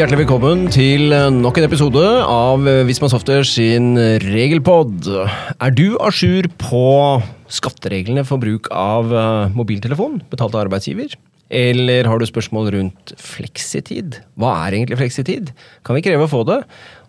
[0.00, 5.04] Hjertelig velkommen til nok en episode av Visma Software sin regelpod.
[5.60, 6.84] Er du à jour på
[7.52, 11.18] skattereglene for bruk av eh, mobiltelefon betalt av arbeidsgiver?
[11.52, 14.22] Eller har du spørsmål rundt fleksitid?
[14.40, 15.52] Hva er egentlig fleksitid?
[15.84, 16.62] Kan vi kreve å få det?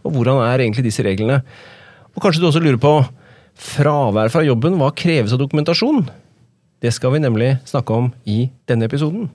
[0.03, 1.45] Og hvordan er egentlig disse reglene?
[2.11, 2.97] Og kanskje du også lurer på
[3.71, 6.09] fravær fra jobben, hva kreves av dokumentasjon?
[6.83, 9.31] Det skal vi nemlig snakke om i denne episoden.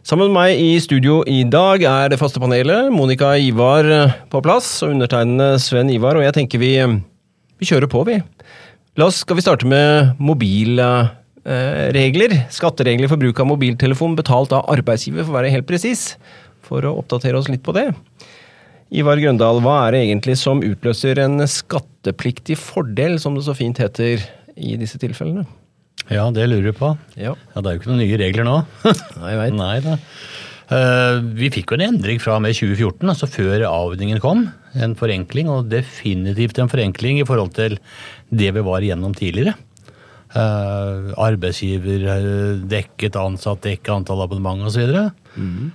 [0.00, 2.88] Sammen med meg i studio i dag er det faste panelet.
[2.94, 6.16] Monica Ivar eh, på plass, og undertegnede Sven Ivar.
[6.16, 6.88] Og jeg tenker vi, eh,
[7.60, 8.16] vi kjører på, vi.
[8.96, 12.32] La oss, skal vi starte med mobilregler.
[12.48, 16.16] Skatteregler for bruk av mobiltelefon betalt av arbeidsgiver, for å være helt presis.
[16.64, 17.92] For å oppdatere oss litt på det.
[18.90, 23.76] Ivar Grøndal, hva er det egentlig som utløser en skattepliktig fordel, som det så fint
[23.84, 24.16] heter
[24.56, 25.44] i disse tilfellene?
[26.08, 26.94] Ja, det lurer du på.
[27.18, 28.60] Ja, Ja, Det er jo ikke noen nye regler nå.
[29.20, 29.58] Nei, jeg vet.
[29.58, 29.98] Nei da.
[30.70, 34.44] Uh, vi fikk jo en endring fra og med 2014, altså før avordningen kom.
[34.78, 37.74] En forenkling, og definitivt en forenkling i forhold til
[38.30, 39.56] det vi var igjennom tidligere.
[40.30, 44.92] Uh, arbeidsgiver eh, dekket, ansatt dekket, antall abonnement osv.
[45.34, 45.72] Mm.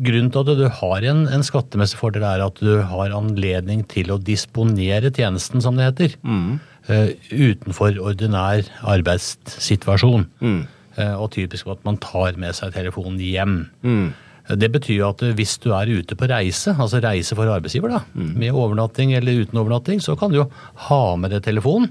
[0.00, 4.14] grunnen til at du har en, en, skattemessig fordel, er at du har anledning til
[4.14, 6.16] å disponere tjenesten, som det heter.
[6.24, 6.56] Mm.
[6.86, 10.28] Uh, utenfor ordinær arbeidssituasjon.
[10.38, 10.60] Mm.
[10.94, 13.56] Uh, og typisk at man tar med seg telefonen hjem.
[13.82, 14.12] Mm.
[14.46, 17.96] Uh, det betyr jo at hvis du er ute på reise, altså reise for arbeidsgiver,
[17.96, 20.46] da, med overnatting eller uten overnatting, så kan du jo
[20.86, 21.90] ha med deg telefonen.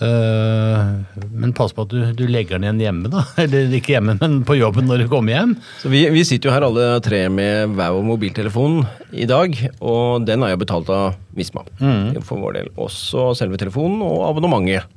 [0.00, 3.24] Men pass på at du, du, legger den igjen hjemme, da.
[3.42, 5.54] Eller ikke hjemme, men på jobben når du kommer hjem.
[5.82, 8.80] Så vi, vi sitter jo her alle tre med hver vår mobiltelefon
[9.12, 11.64] i dag, og den er jo betalt av Visma.
[11.80, 12.20] Mm.
[12.26, 12.72] For vår del.
[12.80, 14.88] Også selve telefonen og abonnementet.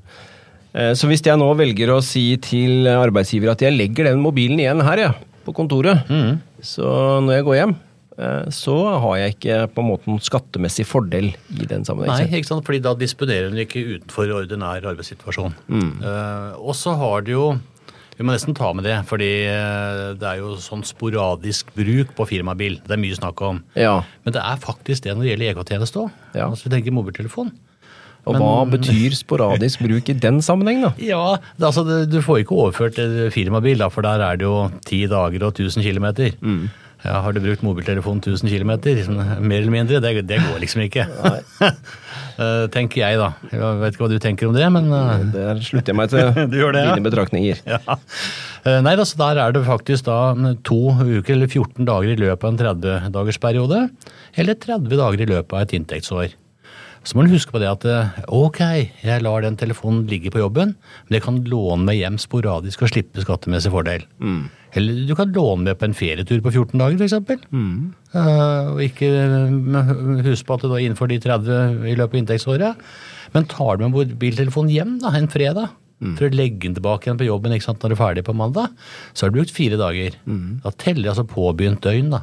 [0.74, 4.60] Eh, Så hvis jeg nå velger å si til arbeidsgiver at jeg legger den mobilen
[4.64, 5.12] igjen her, ja,
[5.46, 6.40] på kontoret, Mm.
[6.64, 7.93] så når jeg går hjem, eh,
[8.54, 12.30] så har jeg ikke på en måte noen skattemessig fordel i den sammenhengen.
[12.30, 12.66] Nei, ikke sant?
[12.68, 15.56] fordi da disponerer den ikke utenfor ordinær arbeidssituasjon.
[15.68, 15.94] Mm.
[16.04, 17.54] Uh, og så har det jo
[18.14, 22.28] Vi må nesten ta med det, fordi eh, det er jo sånn sporadisk bruk på
[22.30, 22.76] firmabil.
[22.86, 23.64] Det er mye snakk om.
[23.74, 24.04] Ja.
[24.22, 26.20] Men det er faktisk det når det gjelder EK-tjeneste òg.
[26.38, 26.46] Ja.
[26.46, 27.50] Altså, vi tenker mobiltelefon.
[28.30, 30.94] Og hva betyr sporadisk bruk i den sammenheng, da?
[31.12, 31.24] Ja,
[31.58, 33.02] det, altså, Du får ikke overført
[33.34, 36.08] firmabil, da, for der er det jo ti dager og 1000 km.
[36.40, 36.70] Mm.
[37.04, 40.00] Ja, har du brukt mobiltelefon 1000 km, liksom, mer eller mindre?
[40.04, 41.08] Det, det går liksom ikke.
[42.34, 43.28] Eh, tenker jeg, da.
[43.52, 46.32] Jeg vet ikke hva du tenker om det, men eh, Der slutter jeg meg til
[46.50, 47.60] Du gjør det, dine betraktninger.
[47.76, 47.98] ja.
[48.66, 50.18] Eh, Nei, altså Der er det faktisk da
[50.66, 53.84] to uker eller 14 dager i løpet av en 30-dagersperiode.
[54.42, 56.34] Eller 30 dager i løpet av et inntektsår.
[57.04, 58.60] Så må du huske på det at eh, ok,
[59.04, 60.74] jeg lar den telefonen ligge på jobben,
[61.08, 64.06] men jeg kan låne meg hjem sporadisk og slippe skattemessig fordel.
[64.74, 67.44] Eller du kan låne med på en ferietur på 14 dager, f.eks.
[68.16, 72.22] Uh, og ikke huske husk på at du da innenfor de 30 i løpet av
[72.22, 72.88] inntektsåret.
[73.36, 75.74] Men tar du med mobiltelefonen hjem da, en fredag,
[76.18, 78.34] for å legge den tilbake igjen på jobben ikke sant, når du er ferdig på
[78.36, 78.68] mandag,
[79.14, 80.18] så har du brukt fire dager.
[80.64, 82.10] Da teller altså påbegynt døgn.
[82.12, 82.22] da.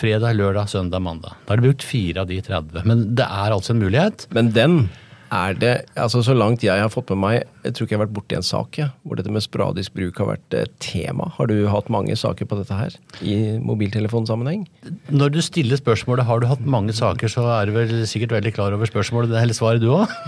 [0.00, 1.36] Fredag, lørdag, søndag, mandag.
[1.46, 2.82] Da har du brukt fire av de 30.
[2.84, 4.26] Men det er altså en mulighet.
[4.34, 4.88] Men den
[5.32, 8.04] er det altså Så langt jeg har fått med meg, jeg tror ikke jeg har
[8.04, 11.30] vært borti en sak ja, hvor dette med sporadisk bruk har vært et tema.
[11.38, 14.66] Har du hatt mange saker på dette her i mobiltelefonsammenheng?
[15.08, 18.52] Når du stiller spørsmålet har du hatt mange saker, så er du vel sikkert veldig
[18.58, 20.12] klar over spørsmålet, eller svaret du òg.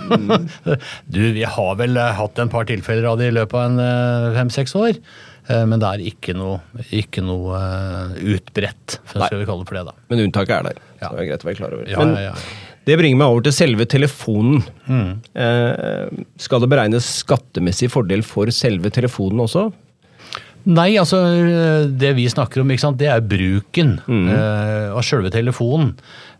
[1.15, 3.81] Du, vi har vel eh, hatt en par tilfeller av det i løpet av en
[3.85, 4.99] eh, fem-seks år.
[5.49, 6.61] Eh, Men det er ikke noe,
[6.95, 9.97] ikke noe eh, utbredt, skal vi kalle det for det, da.
[10.13, 10.81] Men unntaket er der.
[11.03, 11.09] Ja.
[11.11, 11.91] Så det er greit å være klar over.
[11.91, 12.73] Ja, Men ja, ja.
[12.85, 14.61] Det bringer meg over til selve telefonen.
[14.89, 15.09] Mm.
[15.41, 19.71] Eh, skal det beregnes skattemessig fordel for selve telefonen også?
[20.65, 21.19] Nei, altså
[21.93, 25.91] det vi snakker om, det er bruken eh, av selve telefonen.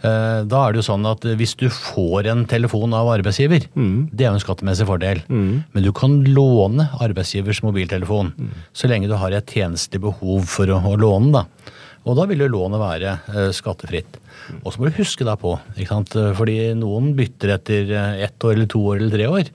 [0.01, 4.25] Eh, da er det jo sånn at hvis du får en telefon av arbeidsgiver, det
[4.25, 5.21] er jo en skattemessig fordel.
[5.29, 8.33] Men du kan låne arbeidsgivers mobiltelefon
[8.73, 11.43] så lenge du har et tjenestelig behov for å, å låne.
[11.43, 11.73] da.
[12.05, 14.19] Og da vil jo lånet være eh, skattefritt.
[14.61, 16.15] Og så må du huske deg på, ikke sant?
[16.39, 19.51] fordi noen bytter etter eh, ett år eller to år eller tre år.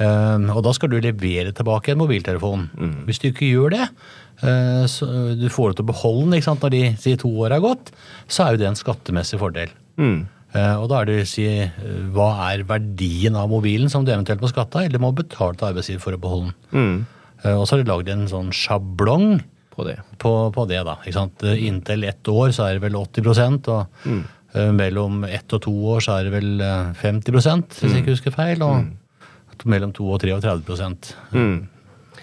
[0.00, 2.66] Eh, og da skal du levere tilbake en mobiltelefon.
[3.08, 3.86] Hvis du ikke gjør det,
[4.42, 7.30] eh, så du får det til å beholde den ikke sant, når de sier to
[7.44, 7.92] år er gått,
[8.28, 9.72] så er jo det en skattemessig fordel.
[10.00, 10.28] Mm.
[10.50, 11.74] og da er det å si eh,
[12.14, 15.68] hva er verdien av mobilen som du eventuelt må skatte av, eller må betale til
[15.68, 16.56] arbeidsgiver for å beholde den.
[16.72, 16.96] Mm.
[17.52, 19.98] og så har de lagd en sånn sjablong På det.
[20.18, 20.96] på, på det, da.
[21.04, 21.42] Ikke sant?
[21.46, 24.22] Eh, Inntil ett år så er det vel 80 og mm.
[24.76, 28.34] mellom ett og to år så er det vel eh, 50% hvis jeg ikke husker
[28.34, 28.64] feil.
[28.66, 28.90] og
[29.68, 30.64] mellom 2 og 33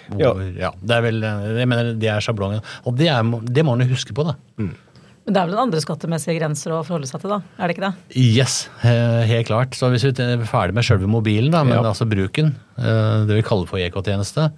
[0.07, 0.31] Hvor, Ja.
[0.55, 0.71] ja.
[0.79, 2.61] Det er vel, eh, jeg mener det er sjablongen.
[2.87, 4.37] Og det, er, det må man jo huske på, da.
[4.57, 7.41] Men det er vel noen andre skattemessige grenser å forholde seg til, da?
[7.59, 8.15] Er det ikke det?
[8.15, 9.75] Yes, eh, helt klart.
[9.75, 11.83] Så hvis vi er ferdig med selve mobilen, da, men Ja.
[11.83, 14.51] altså bruken, eh, det vi kaller for EK-tjeneste,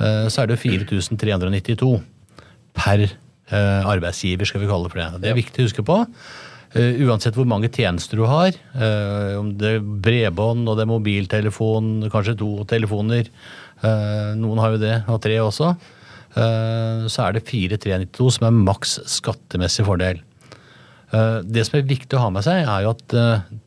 [0.00, 2.00] eh, så er det 4392
[2.76, 5.22] per eh, arbeidsgiver, skal vi kalle det for det.
[5.24, 5.98] Det er viktig å huske på.
[6.76, 10.92] Eh, Uansett hvor mange tjenester du har, eh, om det er bredbånd og det er
[10.92, 13.30] mobiltelefon, kanskje to telefoner,
[13.76, 15.74] noen har jo det, og tre også,
[16.32, 20.22] så er det 4392 som er maks skattemessig fordel.
[21.44, 23.14] Det som er viktig å ha med seg, er jo at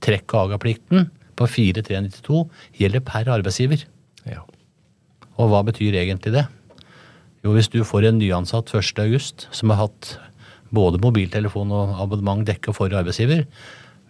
[0.01, 2.41] trekk- og agaplikten på 4392
[2.81, 3.85] gjelder per arbeidsgiver.
[4.25, 4.41] Ja.
[5.37, 6.47] Og hva betyr egentlig det?
[7.45, 10.17] Jo, hvis du får en nyansatt 1.8 som har hatt
[10.75, 13.45] både mobiltelefon og abonnement dekka for arbeidsgiver,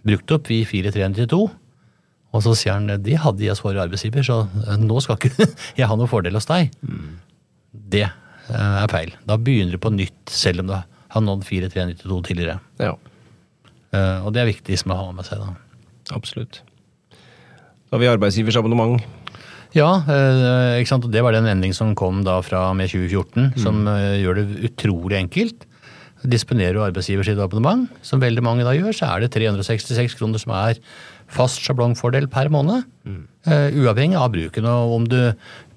[0.08, 1.44] brukt opp i 4392,
[2.30, 5.48] og så sier han det hadde jeg for arbeidsgiver, så eh, nå skal ikke
[5.80, 6.74] jeg ha noen fordel hos deg.
[7.96, 9.14] Det eh, er feil.
[9.30, 12.60] Da begynner du på nytt, selv om du har nådd 4392 tidligere.
[12.82, 12.96] ja.
[13.90, 15.56] Eh, Og det er viktig som å ha med seg, da.
[16.14, 16.60] Absolutt.
[17.90, 19.02] Da har vi arbeidsgivers abonnement.
[19.78, 21.10] Ja, eh, ikke sant?
[21.14, 25.20] det var den endring som kom da fra med 2014, som eh, gjør det utrolig
[25.20, 25.68] enkelt.
[26.26, 30.42] Disponerer du arbeidsgiver sitt abonnement, som veldig mange da gjør, så er det 366 kroner
[30.42, 30.82] som er
[31.32, 32.84] fast sjablongfordel per måned.
[33.46, 34.66] eh, uavhengig av bruken.
[34.68, 35.20] Og om du,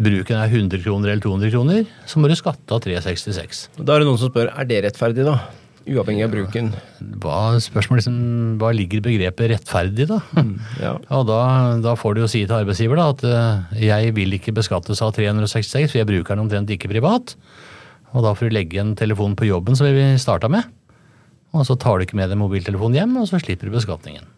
[0.03, 3.67] bruken er 100 kroner eller 200 kroner, så må du skatte av 366.
[3.79, 5.37] Da er det noen som spør er det rettferdig, da?
[5.83, 6.69] Uavhengig av bruken.
[7.23, 8.19] Hva, spørsmålet liksom,
[8.61, 10.21] hva ligger begrepet rettferdig, da?
[10.79, 10.93] Ja.
[11.17, 11.41] Og da,
[11.83, 15.15] da får du jo si til arbeidsgiver da, at eh, jeg vil ikke beskattes av
[15.17, 17.35] 366, for jeg bruker den omtrent ikke privat.
[18.13, 20.69] Og da får du legge en telefon på jobben som vi starta med.
[21.53, 24.29] Og så tar du ikke med deg mobiltelefonen hjem, og så slipper du beskatningen.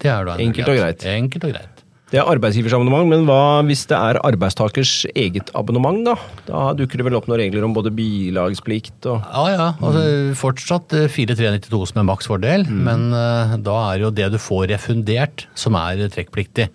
[0.00, 1.04] Det er da en Enkelt og greit.
[1.08, 1.85] Enkelt og greit.
[2.06, 6.12] Det er arbeidsgivers abonnement, men hva hvis det er arbeidstakers eget abonnement, da?
[6.46, 9.66] Da dukker det vel opp noen regler om både bilagsplikt og Ja, ja.
[9.82, 10.04] Altså,
[10.38, 15.48] fortsatt eh, 4392 som er maksfordel, men uh, da er jo det du får refundert,
[15.58, 16.68] som er trekkpliktig.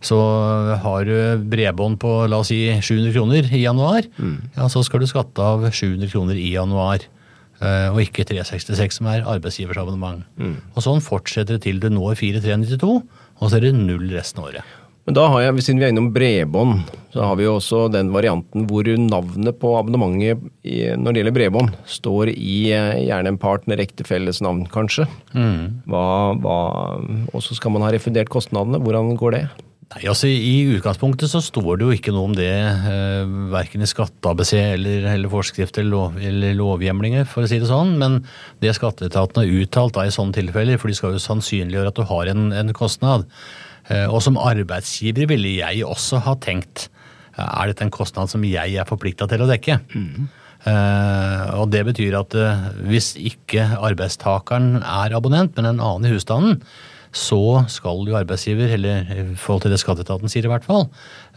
[0.00, 0.16] Så
[0.80, 1.16] har du
[1.50, 4.06] bredbånd på la oss si 700 kroner i januar,
[4.56, 7.02] ja, så skal du skatte av 700 kroner i januar.
[7.60, 10.22] eh, Og ikke 366, som er arbeidsgivers abonnement.
[10.76, 13.02] Og sånn fortsetter det til du når 4392,
[13.40, 14.76] og så er det null resten av året.
[15.08, 18.12] Men da har jeg, siden vi er innom bredbånd, så har vi jo også den
[18.14, 23.40] varianten hvor navnet på abonnementet i, når det gjelder bredbånd, står i eh, gjerne en
[23.40, 25.08] partner, ektefelles navn, kanskje.
[25.90, 26.04] Hva,
[27.32, 28.78] og så skal man ha refundert kostnadene.
[28.84, 29.42] Hvordan går det?
[29.90, 33.88] Nei, altså I utgangspunktet så står det jo ikke noe om det, eh, verken i
[33.90, 37.96] skatte-ABC eller, eller forskrifter eller, lov, eller lovhjemlinger, for å si det sånn.
[37.98, 38.20] Men
[38.62, 42.06] det skatteetaten har uttalt da i sånne tilfeller, for de skal jo sannsynliggjøre at du
[42.06, 43.26] har en, en kostnad.
[43.90, 46.88] Eh, og som arbeidsgiver ville jeg også ha tenkt
[47.40, 49.78] er dette en kostnad som jeg er forplikta til å dekke.
[50.68, 56.12] Eh, og det betyr at eh, hvis ikke arbeidstakeren er abonnent, men en annen i
[56.12, 56.60] husstanden,
[57.12, 60.86] så skal jo arbeidsgiver, eller i forhold til det skatteetaten sier i hvert fall,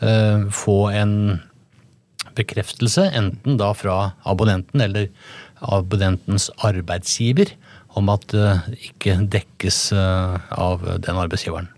[0.06, 1.16] eh, få en
[2.38, 5.10] bekreftelse, enten da fra abonnenten eller
[5.64, 7.54] abonnentens arbeidsgiver,
[7.94, 11.70] om at det ikke dekkes eh, av den arbeidsgiveren.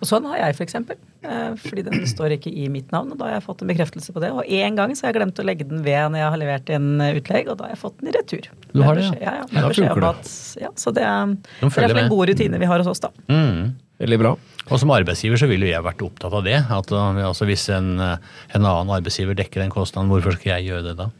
[0.00, 0.96] Og sånn har jeg, for eksempel.
[1.22, 4.10] Eh, Fordi den står ikke i mitt navn, og da har jeg fått en bekreftelse
[4.16, 4.30] på det.
[4.32, 6.72] Og én gang så har jeg glemt å legge den ved når jeg har levert
[6.74, 8.48] inn eh, utlegg, og da har jeg fått den i retur.
[8.72, 9.20] Du har det, ja.
[9.20, 9.34] Ja?
[9.36, 10.10] Ja, Ja, da funker det.
[10.16, 10.32] at,
[10.64, 13.12] ja, så det, er- De det er en god rutine vi har hos oss, da.
[13.28, 13.74] Mm.
[14.02, 14.32] Veldig bra.
[14.72, 16.56] Og som arbeidsgiver så ville jeg vært opptatt av det.
[16.74, 18.18] At uh, altså hvis en, en
[18.66, 21.10] annen arbeidsgiver dekker den kostnaden, hvorfor skal jeg gjøre det da?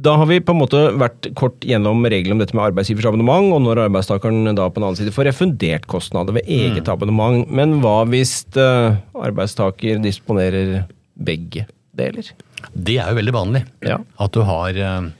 [0.00, 3.52] Da har vi på en måte vært kort gjennom reglene om dette med arbeidsgivers abonnement,
[3.52, 7.44] og når arbeidstakeren da på den annen side får refundert kostnader ved eget abonnement.
[7.52, 11.66] Men hva hvis eh, arbeidstaker disponerer begge
[11.98, 12.30] deler?
[12.72, 13.66] Det er jo veldig vanlig.
[13.84, 13.98] Ja.
[14.22, 15.10] At du har uh,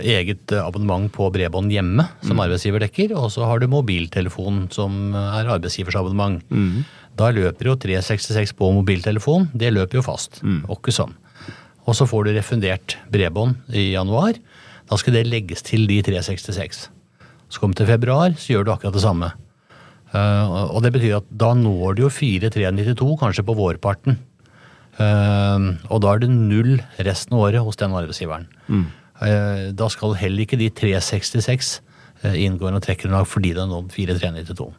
[0.00, 5.52] eget abonnement på bredbånd hjemme som arbeidsgiver dekker, og så har du mobiltelefon som er
[5.58, 6.40] arbeidsgivers abonnement.
[7.16, 10.42] Da løper jo 366 på mobiltelefon, det løper jo fast.
[10.66, 11.14] Og ikke sånn.
[11.86, 14.38] Og så får du refundert bredbånd i januar.
[14.90, 16.86] Da skal det legges til de 366.
[17.46, 19.30] Så kommer det til februar, så gjør du akkurat det samme.
[20.14, 24.18] Eh, og det betyr at da når du jo 4392 kanskje på vårparten.
[24.98, 26.76] Eh, og da er det null
[27.06, 28.48] resten av året hos den arbeidsgiveren.
[29.22, 31.80] Eh, da skal heller ikke de 366
[32.26, 34.70] inngå inngå noe trekkgrunnlag fordi det er nådd 4392.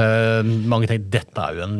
[0.00, 1.78] Eh, mange tenker dette er jo en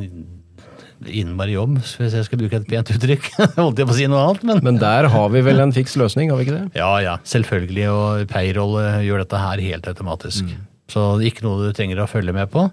[1.09, 3.29] innmari jobb, hvis jeg skal bruke et pent uttrykk.
[3.59, 5.97] Holdt jeg på å si noe annet, men Men der har vi vel en fiks
[6.01, 6.67] løsning, har vi ikke det?
[6.79, 7.87] ja, ja, selvfølgelig.
[7.93, 10.53] Og payroll gjør dette her helt automatisk.
[10.93, 12.67] Så det er ikke noe du trenger å følge med på.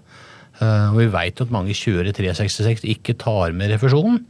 [0.60, 4.22] Eh, Og vi veit at mange kjører 366, ikke tar med refusjonen,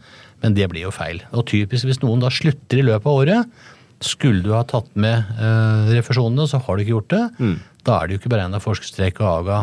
[0.45, 1.19] men det blir jo feil.
[1.35, 3.61] Og typisk hvis noen da slutter i løpet av året,
[4.01, 7.25] Skulle du ha tatt med eh, refusjonene, så har du ikke gjort det.
[7.37, 7.57] Mm.
[7.85, 9.59] Da er det jo ikke beregna forskuddstrekk og aga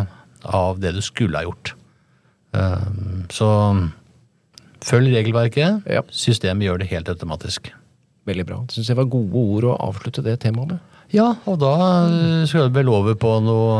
[0.53, 1.72] av det du skulle ha gjort.
[2.53, 2.84] Eh,
[3.34, 3.48] så
[4.86, 5.88] følg regelverket.
[5.90, 6.04] Ja.
[6.12, 7.72] Systemet gjør det helt automatisk.
[8.28, 8.62] Veldig bra.
[8.68, 10.86] Det syns jeg var gode ord å avslutte det temaet med.
[11.16, 13.78] Ja, og da eh, skal vi vel over på noe,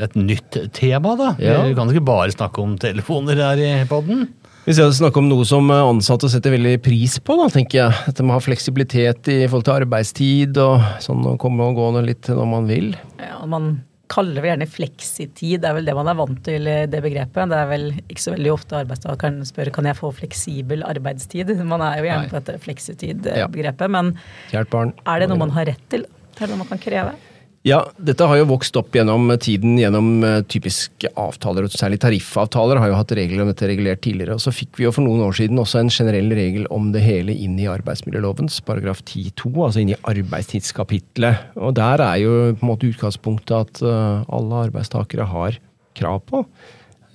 [0.00, 1.34] et nytt tema, da.
[1.42, 1.58] Ja.
[1.68, 4.30] Vi kan ikke bare snakke om telefoner her i podden.
[4.64, 8.00] Vi skal snakke om noe som ansatte setter veldig pris på, da, tenker jeg.
[8.12, 12.32] At de har fleksibilitet i forhold til arbeidstid og sånn å komme og gå litt
[12.32, 12.92] når man vil.
[13.20, 13.72] Ja, man
[14.10, 17.52] kaller vi gjerne fleksitid, det er vel det man er vant til det begrepet.
[17.52, 21.52] Det er vel ikke så veldig ofte arbeidstakeren spør kan jeg få fleksibel arbeidstid.
[21.62, 22.30] Man er jo gjerne Nei.
[22.32, 24.14] på dette fleksitid-begrepet, men
[24.50, 26.08] er det noe man har rett til?
[26.40, 27.14] Er det noe man kan kreve?
[27.60, 32.80] Ja, dette har jo vokst opp gjennom tiden gjennom eh, typiske avtaler, og særlig tariffavtaler
[32.80, 34.38] har jo hatt regler om dette regulert tidligere.
[34.38, 37.02] Og så fikk vi jo for noen år siden også en generell regel om det
[37.04, 41.52] hele inn i arbeidsmiljølovens paragraf 10-2, altså inn i arbeidstidskapitlet.
[41.60, 45.60] Og der er jo på en måte utgangspunktet at eh, alle arbeidstakere har
[46.00, 46.46] krav på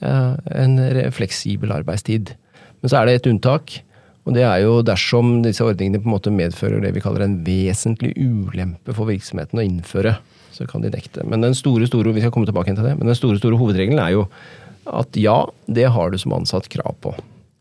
[0.05, 0.77] eh, en
[1.17, 2.35] fleksibel arbeidstid.
[2.83, 3.79] Men så er det et unntak.
[4.25, 7.38] Og det er jo dersom disse ordningene på en måte medfører det vi kaller en
[7.46, 10.15] vesentlig ulempe for virksomheten å innføre,
[10.55, 11.25] så kan de nekte.
[11.29, 14.01] Men den store, store, vi skal komme tilbake til det, men den store, store hovedregelen
[14.01, 14.25] er jo
[14.86, 17.13] at ja, det har du som ansatt krav på.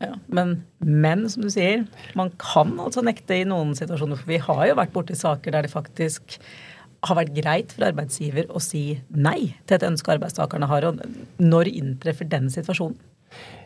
[0.03, 1.85] Ja, men, men som du sier,
[2.17, 4.19] man kan altså nekte i noen situasjoner.
[4.19, 6.37] For vi har jo vært borti saker der det faktisk
[7.05, 10.87] har vært greit for arbeidsgiver å si nei til et ønske arbeidstakerne har.
[10.89, 11.01] Og
[11.41, 12.97] når inntreffer den situasjonen?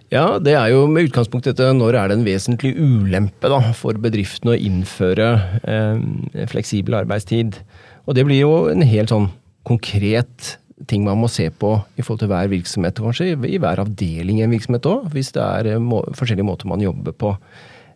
[0.09, 3.59] Ja, det er jo med utgangspunkt i dette når er det en vesentlig ulempe da,
[3.77, 5.27] for bedriften å innføre
[5.61, 7.59] eh, fleksibel arbeidstid.
[8.09, 9.29] Og det blir jo en helt sånn
[9.69, 10.55] konkret
[10.89, 14.45] ting man må se på i forhold til hver virksomhet, kanskje i hver avdeling i
[14.45, 17.35] en virksomhet òg, hvis det er eh, må, forskjellige måter man jobber på.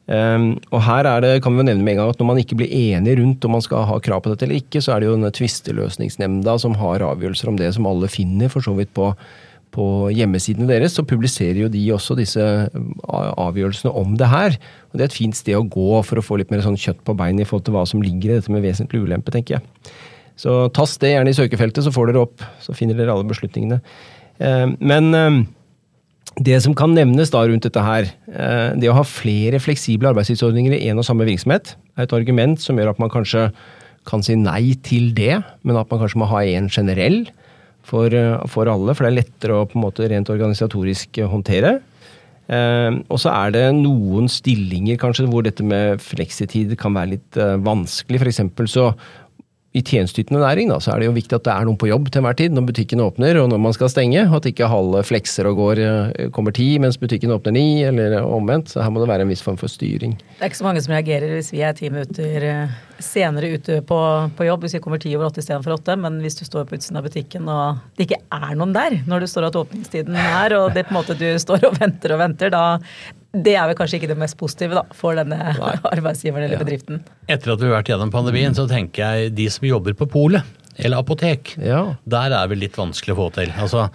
[0.03, 2.39] Um, og her er det, kan vi jo nevne med en gang at Når man
[2.41, 5.00] ikke blir enig rundt om man skal ha krav på dette eller ikke, så er
[5.00, 8.91] det jo denne tvisteløsningsnemnda som har avgjørelser om det, som alle finner for så vidt
[8.98, 9.13] på,
[9.73, 10.95] på hjemmesidene deres.
[10.97, 14.57] Så publiserer jo de også disse um, avgjørelsene om det her.
[14.91, 17.01] Og Det er et fint sted å gå for å få litt mer sånn kjøtt
[17.05, 19.93] på beinet i forhold til hva som ligger i dette med vesentlig ulempe, tenker jeg.
[20.39, 22.45] Så tast det gjerne i søkefeltet, så får dere opp.
[22.63, 23.81] Så finner dere alle beslutningene.
[24.39, 25.43] Um, men um,
[26.41, 30.73] det som kan nevnes da rundt dette her, eh, det å ha flere fleksible arbeidstidsordninger
[30.73, 33.51] i en og samme virksomhet, er et argument som gjør at man kanskje
[34.09, 37.27] kan si nei til det, men at man kanskje må ha en generell
[37.87, 41.29] for, eh, for alle, for det er lettere å på en måte rent organisatorisk eh,
[41.29, 41.79] håndtere.
[42.51, 47.39] Eh, og så er det noen stillinger kanskje hvor dette med fleksitid kan være litt
[47.39, 48.23] eh, vanskelig.
[48.23, 48.89] For eksempel så
[49.73, 52.11] i tjenesteytende næring da, så er det jo viktig at det er noen på jobb
[52.11, 54.21] til enhver tid når butikken åpner og når man skal stenge.
[54.21, 58.73] At ikke halve flekser og går eh, kommer ti mens butikken åpner ni, eller omvendt.
[58.73, 60.17] Så her må det være en viss form for styring.
[60.35, 62.49] Det er ikke så mange som reagerer hvis vi er ti minutter
[63.01, 63.97] senere ute på,
[64.38, 65.95] på jobb, hvis vi kommer ti over åtte istedenfor åtte.
[66.00, 69.23] Men hvis du står på utsiden av butikken og det ikke er noen der når
[69.25, 72.21] du står at åpningstiden er, og det på en måte du står og venter og
[72.23, 72.63] venter, da
[73.33, 75.39] det er vel kanskje ikke det mest positive da, for denne
[75.95, 77.00] arbeidsgiveren eller bedriften.
[77.25, 80.45] Etter at vi har vært gjennom pandemien, så tenker jeg de som jobber på polet,
[80.77, 81.95] eller apotek, Ja.
[82.05, 83.50] der er vel litt vanskelig å få til.
[83.62, 83.88] Altså,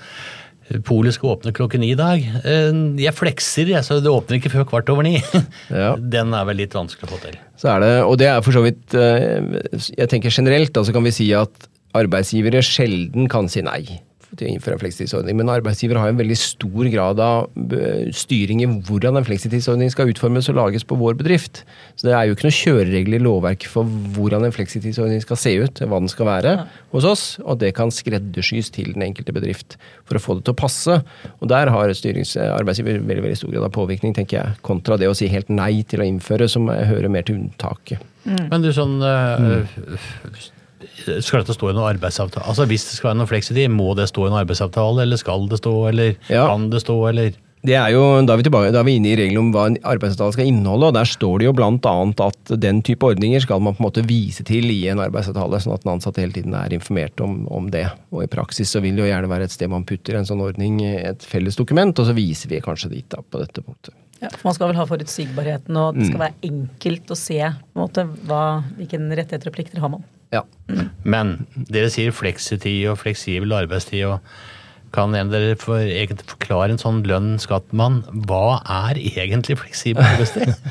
[0.85, 2.25] Polet skal åpne klokken ni i dag.
[2.45, 5.17] Eh, Jeg flekser, jeg, så det åpner ikke før kvart over ni.
[5.73, 5.95] Ja.
[5.97, 7.39] Den er vel litt vanskelig å få til.
[7.61, 9.59] Så er det, og det er for så vidt eh,
[9.97, 13.83] Jeg tenker generelt, da så kan vi si at arbeidsgivere sjelden kan si nei
[14.37, 15.38] til å innføre en fleksitidsordning.
[15.38, 20.12] Men arbeidsgiver har en veldig stor grad av eh, styring i hvordan en fleksitidsordning skal
[20.12, 21.62] utformes og lages på vår bedrift.
[21.97, 25.54] Så det er jo ikke noe kjøreregler i lovverket for hvordan en fleksitidsordning skal se
[25.62, 26.54] ut, hva den skal være
[26.92, 30.56] hos oss, og det kan skreddersys til den enkelte bedrift for å få det til
[30.56, 31.00] å passe.
[31.38, 35.16] Og der har arbeidsgiver veldig, veldig stor grad av påvirkning, tenker jeg, kontra det å
[35.16, 38.04] si helt nei til å innføre, som hører mer til unntaket.
[38.28, 39.76] Men du, sånn eh,
[41.25, 42.47] Skal dette stå i noen arbeidsavtale?
[42.50, 45.47] Altså Hvis det skal være noe fleksitid, må det stå i noen arbeidsavtale, eller skal
[45.50, 46.47] det stå, eller Ja.
[46.49, 47.33] kan det stå, eller
[47.64, 49.67] Det er jo, da er vi tilbake, da er vi inne i reglene om hva
[49.67, 53.61] en arbeidsavtale skal inneholde, og der står det jo annet at den type ordninger skal
[53.61, 56.55] man på en måte vise til i en arbeidsavtale, sånn at den ansatte hele tiden
[56.55, 57.90] er informert om, om det.
[58.12, 60.40] Og i praksis så vil det jo gjerne være et sted man putter en sånn
[60.40, 63.93] ordning et felles dokument, og så viser vi kanskje dit da på dette punktet.
[64.23, 67.75] Ja, for Man skal vel ha forutsigbarheten, og det skal være enkelt å se på
[67.75, 70.07] en måte, hva, hvilken rettigheter og plikter har man.
[70.35, 70.44] Ja.
[71.08, 74.04] Men dere sier fleksitid og fleksibel arbeidstid.
[74.08, 78.02] og Kan en dere for, egentlig forklare en sånn lønn skattmann?
[78.28, 80.54] Hva er egentlig fleksibel arbeidstid?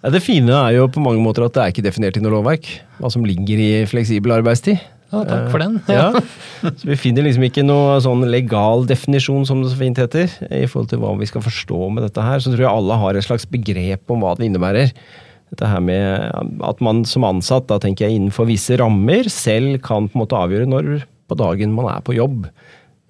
[0.00, 2.32] Ja, det fine er jo på mange måter at det er ikke definert i noe
[2.32, 4.80] lovverk, hva som ligger i fleksibel arbeidstid.
[5.10, 5.74] Ja, takk for den.
[5.90, 6.06] Ja.
[6.78, 10.68] Så vi finner liksom ikke noe sånn legal definisjon, som det så fint heter, i
[10.70, 12.40] forhold til hva vi skal forstå med dette her.
[12.40, 14.94] Så tror jeg alle har et slags begrep om hva det innebærer.
[15.50, 20.06] Dette her med at man som ansatt, da tenker jeg innenfor visse rammer, selv kan
[20.06, 20.92] på en måte avgjøre når
[21.30, 22.46] på dagen man er på jobb.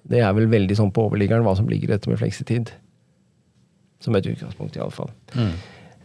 [0.09, 2.73] Det er vel veldig sånn på overliggeren hva som ligger i dette med fleksitid.
[4.01, 5.11] Som et utgangspunkt, iallfall.
[5.37, 5.53] Mm.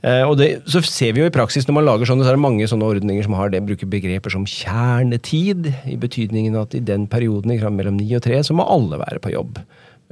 [0.06, 2.36] Eh, og det, så ser vi jo i praksis når man lager sånne, så er
[2.36, 6.82] det mange sånne ordninger som har det, bruker begreper som kjernetid, i betydningen at i
[6.84, 9.62] den perioden mellom ni og tre så må alle være på jobb.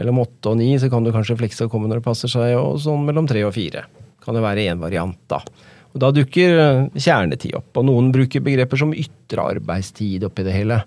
[0.01, 2.57] Mellom åtte og ni så kan du kanskje flekse og komme når det passer seg,
[2.59, 3.85] og sånn mellom tre og fire.
[4.25, 5.45] Kan det være én variant, da.
[5.95, 10.57] Og Da dukker eh, kjernetid opp, og noen bruker begreper som ytre arbeidstid oppi det
[10.57, 10.81] hele.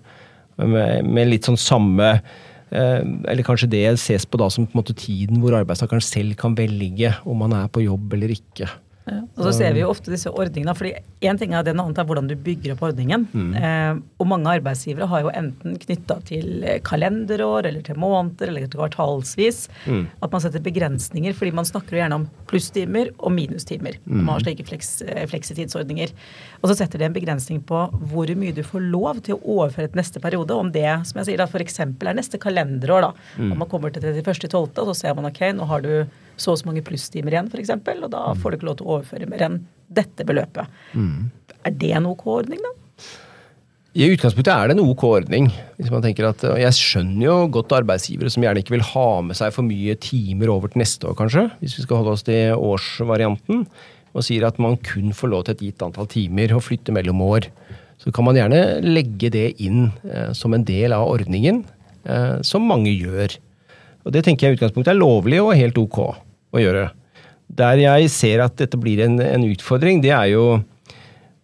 [0.58, 4.80] Med, med litt sånn samme eh, Eller kanskje det ses på da som på en
[4.80, 8.66] måte tiden hvor arbeidstakeren selv kan velge om man er på jobb eller ikke.
[9.08, 9.20] Ja.
[9.38, 12.00] Og så ser vi jo ofte disse ordningene, fordi én ting er det, en annet
[12.00, 13.26] er hvordan du bygger opp ordningen.
[13.32, 13.52] Mm.
[13.58, 18.78] Eh, og mange arbeidsgivere har jo enten knytta til kalenderår eller til måneder eller til
[18.78, 20.04] kvartalsvis mm.
[20.24, 23.98] at man setter begrensninger, fordi man snakker jo gjerne om plusstimer og minustimer.
[24.04, 24.22] Mm.
[24.22, 26.14] Man har slike fleks, eh, fleksitidsordninger.
[26.62, 29.92] Og så setter det en begrensning på hvor mye du får lov til å overføre
[29.92, 30.54] til neste periode.
[30.54, 31.80] Om det som jeg sier da, f.eks.
[31.84, 33.08] er neste kalenderår.
[33.08, 33.12] da.
[33.38, 33.52] Mm.
[33.52, 35.92] Om man kommer til 31.12., og så ser man ok, nå har du
[36.38, 38.96] så og så mange plusstimer igjen, f.eks., og da får du ikke lov til å
[38.96, 40.68] overføre mer enn dette beløpet.
[40.94, 41.30] Mm.
[41.66, 42.74] Er det en OK ordning, da?
[43.98, 45.48] I utgangspunktet er det en OK ordning.
[45.78, 49.38] hvis man tenker at, Jeg skjønner jo godt arbeidsgivere som gjerne ikke vil ha med
[49.38, 51.48] seg for mye timer over til neste år, kanskje.
[51.58, 53.66] Hvis vi skal holde oss til årsvarianten.
[54.14, 57.20] Og sier at man kun får lov til et gitt antall timer å flytte mellom
[57.26, 57.48] år.
[57.98, 61.64] Så kan man gjerne legge det inn eh, som en del av ordningen,
[62.06, 63.34] eh, som mange gjør.
[64.06, 66.88] Og Det tenker jeg i utgangspunktet er lovlig og helt ok å gjøre.
[67.48, 70.44] Der jeg ser at dette blir en, en utfordring, det er jo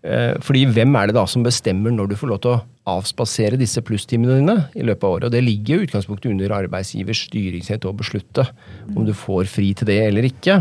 [0.04, 2.61] eh, fordi hvem er det da som bestemmer når du får lov til å
[2.94, 5.28] avspasere disse plusstimene dine i løpet av året?
[5.30, 8.46] Og Det ligger jo utgangspunktet under arbeidsgivers styringsrett å beslutte
[8.92, 10.61] om du får fri til det eller ikke.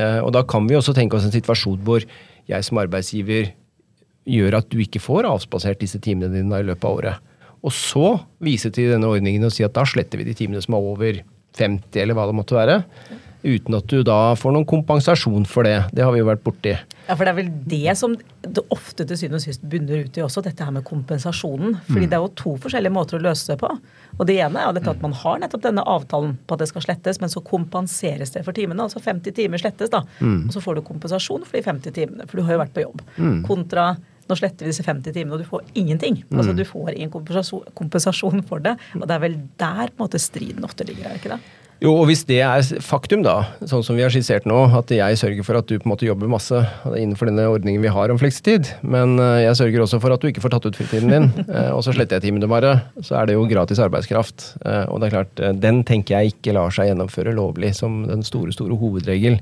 [0.00, 2.06] Eh, og Da kan vi også tenke oss en situasjon hvor
[2.50, 3.52] jeg som arbeidsgiver
[4.30, 7.26] gjør at du ikke får avspasert disse timene dine i løpet av året.
[7.60, 10.76] Og så vise til denne ordningen og si at da sletter vi de timene som
[10.76, 11.18] er over
[11.58, 12.78] 50, eller hva det måtte være
[13.42, 15.76] uten at du da får noen kompensasjon for det.
[15.96, 16.74] Det har vi jo vært borti.
[17.06, 20.18] Ja, for det er vel det som det ofte til syvende og sist bunner ut
[20.18, 21.78] i også, dette her med kompensasjonen.
[21.88, 22.10] Fordi mm.
[22.10, 23.72] det er jo to forskjellige måter å løse det på.
[24.18, 26.86] Og det ene er dette at man har nettopp denne avtalen på at det skal
[26.86, 28.86] slettes, men så kompenseres det for timene.
[28.86, 30.04] Altså 50 timer slettes, da.
[30.20, 30.46] Mm.
[30.46, 32.86] Og så får du kompensasjon for de 50 timene, for du har jo vært på
[32.86, 33.04] jobb.
[33.18, 33.42] Mm.
[33.48, 33.92] Kontra
[34.30, 36.20] nå sletter vi disse 50 timene, og du får ingenting.
[36.28, 36.38] Mm.
[36.38, 38.76] Altså Du får ingen kompensasjon, kompensasjon, for det.
[38.98, 41.40] Og det er vel der på en måte striden ofte ligger, er det ikke det?
[41.80, 45.16] Jo, og hvis det er faktum, da, sånn som vi har skissert nå, at jeg
[45.16, 48.20] sørger for at du på en måte jobber masse innenfor denne ordningen vi har om
[48.20, 51.30] fleksitid, men eh, jeg sørger også for at du ikke får tatt ut fritiden din,
[51.46, 54.44] eh, og så sletter jeg timene bare, så er det jo gratis arbeidskraft.
[54.60, 58.26] Eh, og det er klart, den tenker jeg ikke lar seg gjennomføre lovlig som den
[58.28, 59.40] store, store hovedregel.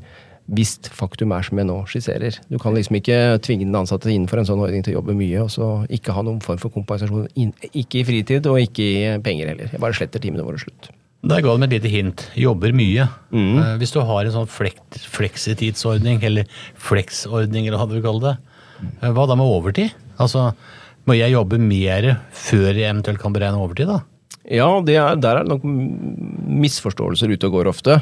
[0.55, 2.38] Hvis faktum er som jeg nå skisserer.
[2.48, 5.42] Du kan liksom ikke tvinge den ansatte innenfor en sånn ordning til å jobbe mye,
[5.42, 7.27] og så ikke ha noen form for kompensasjon.
[7.74, 9.74] Ikke i fritid, og ikke i penger heller.
[9.74, 10.88] Jeg bare sletter timene våre slutt.
[11.29, 12.25] Der ga du meg et lite hint.
[12.38, 13.05] Jobber mye.
[13.35, 13.57] Mm.
[13.59, 16.49] Uh, hvis du har en sånn flekt, fleksitidsordning, eller
[16.81, 18.37] fleksordning, eller hva du vil kalle det,
[19.03, 19.93] uh, hva da med overtid?
[20.19, 20.51] Altså,
[21.09, 24.01] må jeg jobbe mer før jeg eventuelt kan beregne overtid, da?
[24.49, 27.99] Ja, er, der er det nok misforståelser ute og går ofte.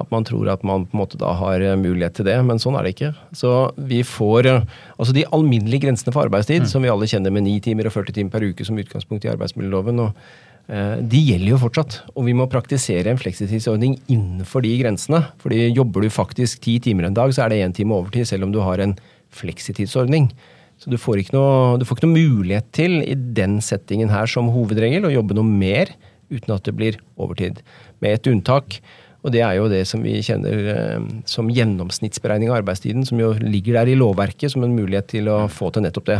[0.00, 2.56] At man tror at man på en måte da har eh, mulighet til det, men
[2.62, 3.10] sånn er det ikke.
[3.36, 6.70] Så vi får Altså de alminnelige grensene for arbeidstid, mm.
[6.70, 9.32] som vi alle kjenner med 9 timer og 40 timer per uke som utgangspunkt i
[9.34, 14.70] arbeidsmiljøloven, og Eh, de gjelder jo fortsatt, og vi må praktisere en fleksitidsordning innenfor de
[14.80, 15.18] grensene.
[15.42, 18.44] fordi jobber du faktisk ti timer en dag, så er det én time overtid, selv
[18.44, 18.94] om du har en
[19.36, 20.30] fleksitidsordning.
[20.82, 24.50] Så du får, noe, du får ikke noe mulighet til i den settingen her som
[24.50, 25.92] hovedregel å jobbe noe mer
[26.32, 27.60] uten at det blir overtid.
[28.02, 28.80] Med et unntak,
[29.22, 33.30] og det er jo det som vi kjenner eh, som gjennomsnittsberegning av arbeidstiden, som jo
[33.38, 36.18] ligger der i lovverket som en mulighet til å få til nettopp det.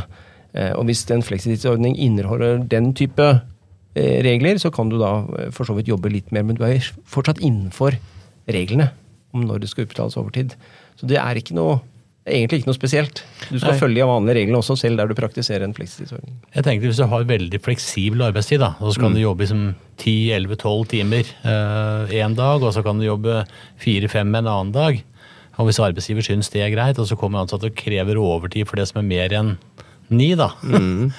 [0.52, 3.51] Eh, og hvis en fleksitidsordning inneholder den type Eh,
[3.94, 6.80] regler, så kan du da eh, for så vidt jobbe litt mer, men du er
[7.08, 7.98] fortsatt innenfor
[8.52, 8.90] reglene
[9.32, 10.56] om når det skal utbetales overtid.
[11.00, 11.78] Så det er ikke noe,
[12.28, 13.22] egentlig ikke noe spesielt.
[13.48, 13.78] Du skal Nei.
[13.80, 16.34] følge de vanlige reglene også, selv der du praktiserer en fleksitidsordning.
[16.54, 19.16] Jeg tenkte Hvis du har veldig fleksibel arbeidstid, da, og så kan mm.
[19.16, 19.64] du jobbe liksom
[20.02, 23.42] 10-11-12 timer én eh, dag, og så kan du jobbe
[23.84, 25.02] 4-5 en annen dag.
[25.60, 28.80] Og Hvis arbeidsgiver syns det er greit, og så kommer ansatte og krever overtid for
[28.80, 29.52] det som er mer enn
[30.12, 30.48] 9, da.
[30.64, 31.12] Mm.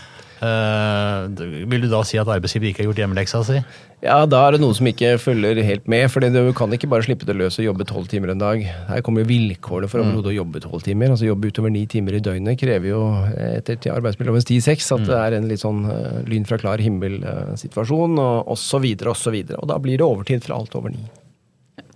[0.44, 1.30] Uh,
[1.72, 3.62] vil du da si at arbeidsgiver ikke har gjort hjemmeleksa si?
[4.04, 6.10] Ja, da er det noen som ikke følger helt med.
[6.12, 8.66] for Du kan ikke bare slippe det løs og jobbe tolv timer en dag.
[8.90, 10.18] Her kommer jo vilkårene for mm.
[10.20, 11.14] å jobbe tolv timer.
[11.14, 13.04] Altså Jobbe utover ni timer i døgnet krever jo
[13.40, 15.08] etter arbeidsmiljølovens 10-6 at mm.
[15.08, 19.08] det er en litt sånn uh, lyn fra klar himmel-situasjon, uh, og osv., osv.
[19.08, 21.06] Og, så og da blir det overtid fra alt over ni.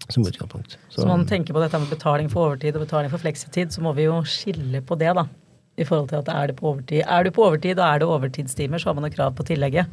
[0.08, 0.78] Som utgangspunkt.
[0.94, 3.92] Så man tenker på dette med betaling for overtid og betaling for fleksitid, så må
[3.98, 5.28] vi jo skille på det, da.
[5.78, 8.08] I forhold til at er det på overtid Er du på overtid og er det
[8.10, 9.86] overtidstimer, så har man jo krav på tillegget.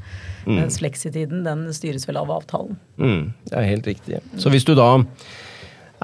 [0.48, 2.78] Mens fleksitiden den styres vel av avtalen.
[2.96, 4.22] Mm, det er helt riktig.
[4.40, 4.88] Så hvis du da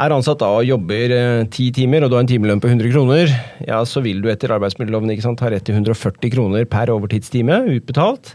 [0.00, 2.92] er ansatt da og jobber eh, ti timer, og du har en timelønn på 100
[2.92, 3.32] kroner,
[3.66, 7.62] ja, så vil du etter arbeidsmiljøloven ikke sant, ha rett til 140 kroner per overtidstime
[7.76, 8.34] utbetalt.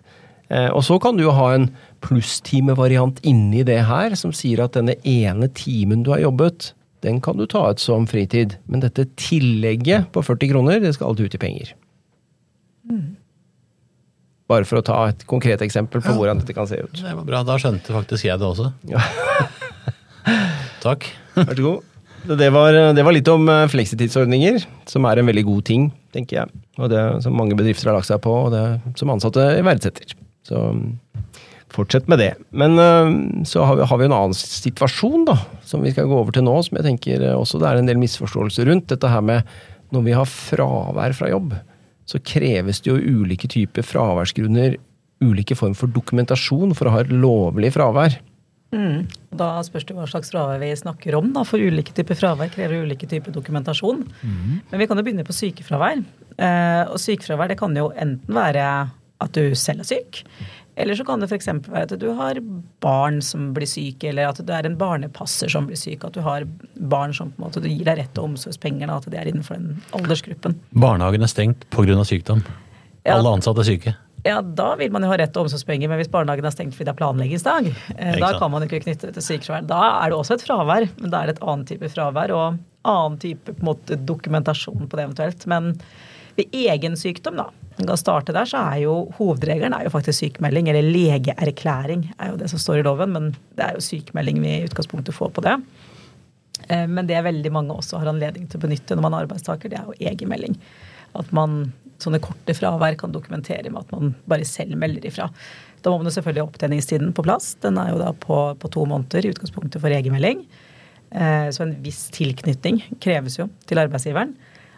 [0.50, 1.70] Eh, og så kan du jo ha en
[2.06, 6.74] plusstimevariant inni det her, som sier at denne ene timen du har jobbet,
[7.06, 8.58] den kan du ta ut som fritid.
[8.68, 11.74] Men dette tillegget på 40 kroner, det skal alltid ut i penger.
[14.50, 16.18] Bare for å ta et konkret eksempel på Ja.
[16.20, 16.94] hvordan dette kan se ut.
[16.94, 18.72] Det var bra, da skjønte faktisk jeg det også.
[18.90, 19.02] Ja.
[20.86, 21.08] Takk.
[21.36, 21.92] Vær så god.
[22.26, 26.40] Det var, det var litt om eh, fleksitidsordninger, som er en veldig god ting, tenker
[26.40, 26.62] jeg.
[26.82, 28.64] Og det som mange bedrifter har lagt seg på, og det
[28.98, 30.16] som ansatte verdsetter.
[30.46, 30.88] Så mm,
[31.76, 32.32] fortsett med det.
[32.56, 36.20] Men eh, så har vi, har vi en annen situasjon, da, som vi skal gå
[36.24, 38.90] over til nå, som jeg tenker eh, også det er en del misforståelser rundt.
[38.92, 39.48] Dette her med
[39.94, 41.54] når vi har fravær fra jobb,
[42.10, 44.78] så kreves det jo ulike typer fraværsgrunner,
[45.24, 48.18] ulike form for dokumentasjon for å ha et lovlig fravær.
[49.36, 51.32] Da spørs det hva slags fravær vi snakker om.
[51.36, 51.46] Da.
[51.48, 54.04] For ulike typer fravær krever ulike typer dokumentasjon.
[54.72, 56.04] Men vi kan jo begynne på sykefravær.
[56.36, 58.68] Eh, og sykefravær det kan jo enten være
[59.24, 60.26] at du selv er syk,
[60.76, 61.48] eller så kan det f.eks.
[61.68, 62.40] være at du har
[62.84, 66.04] barn som blir syke, eller at det er en barnepasser som blir syk.
[66.04, 66.44] At du har
[66.76, 69.60] barn som på en måte du gir deg rett til omsorgspenger, at de er innenfor
[69.60, 70.58] den aldersgruppen.
[70.76, 72.04] Barnehagen er stengt pga.
[72.04, 72.44] sykdom.
[73.06, 73.16] Ja.
[73.16, 73.96] Alle ansatte er syke.
[74.26, 76.90] Ja, da vil man jo ha rett til omsorgspenger, men hvis barnehagen er stengt fordi
[76.90, 79.68] det er planleggingsdag, eh, da kan man ikke knytte det til sykefravær.
[79.70, 82.60] Da er det også et fravær, men da er det et annet type fravær og
[82.86, 85.46] annen type på en måte, dokumentasjon på det eventuelt.
[85.52, 85.76] Men
[86.36, 90.20] ved egen sykdom, da, man kan starte der, så er jo hovedregelen er jo faktisk
[90.20, 94.42] sykemelding, eller legeerklæring er jo det som står i loven, men det er jo sykemelding
[94.44, 95.56] vi i utgangspunktet får på det.
[96.70, 99.70] Eh, Men det veldig mange også har anledning til å benytte når man er arbeidstaker,
[99.70, 100.56] det er jo egenmelding.
[101.16, 105.30] At man sånne korte fravær kan dokumentere med at man bare selv melder ifra.
[105.82, 107.54] Da må man jo selvfølgelig ha opptjeningstiden på plass.
[107.64, 110.44] Den er jo da på, på to måneder i utgangspunktet for egenmelding.
[111.12, 114.36] Eh, Så en viss tilknytning kreves jo til arbeidsgiveren.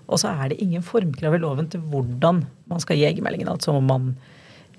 [0.08, 3.50] Og så er det ingen formkrav i loven til hvordan man skal gi egenmeldingen.
[3.52, 4.12] Altså om man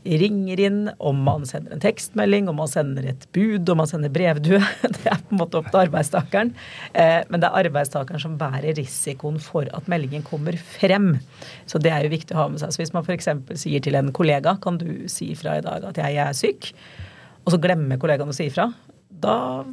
[0.09, 4.13] ringer inn, om man sender en tekstmelding, om man sender et bud, om man sender
[4.15, 4.61] brevdue.
[4.95, 6.53] Det er på en måte opp til arbeidstakeren.
[6.95, 11.17] Eh, Men det er arbeidstakeren som bærer risikoen for at meldingen kommer frem.
[11.69, 12.73] Så det er jo viktig å ha med seg.
[12.73, 13.29] Så hvis man f.eks.
[13.61, 16.73] sier til en kollega kan du si fra i dag at jeg er syk,
[17.45, 18.71] og så glemmer kollegaen å si ifra,
[19.09, 19.65] da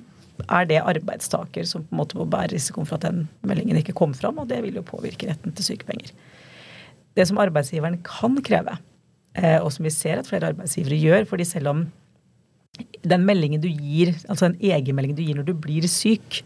[0.43, 3.95] er det arbeidstaker som på en måte må bære risikoen for at den meldingen ikke
[3.97, 6.11] kom fram, og det vil jo påvirke retten til sykepenger.
[7.15, 8.77] Det som arbeidsgiveren kan kreve,
[9.39, 11.85] eh, og som vi ser at flere arbeidsgivere gjør, fordi selv om
[13.07, 16.41] den meldingen du gir, altså den egenmeldingen du gir når du blir syk,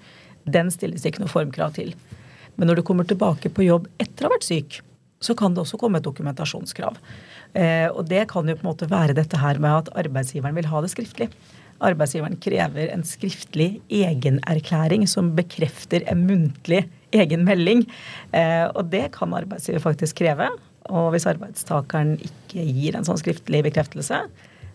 [0.50, 1.96] den stilles det ikke noe formkrav til.
[2.58, 4.80] Men når du kommer tilbake på jobb etter å ha vært syk,
[5.24, 7.00] så kan det også komme et dokumentasjonskrav.
[7.58, 10.70] Eh, og det kan jo på en måte være dette her med at arbeidsgiveren vil
[10.72, 11.30] ha det skriftlig.
[11.86, 16.84] Arbeidsgiveren krever en skriftlig egenerklæring som bekrefter en muntlig
[17.16, 17.86] egen melding.
[18.36, 20.50] Eh, og det kan arbeidsgiver faktisk kreve.
[20.90, 24.24] Og hvis arbeidstakeren ikke gir en sånn skriftlig bekreftelse,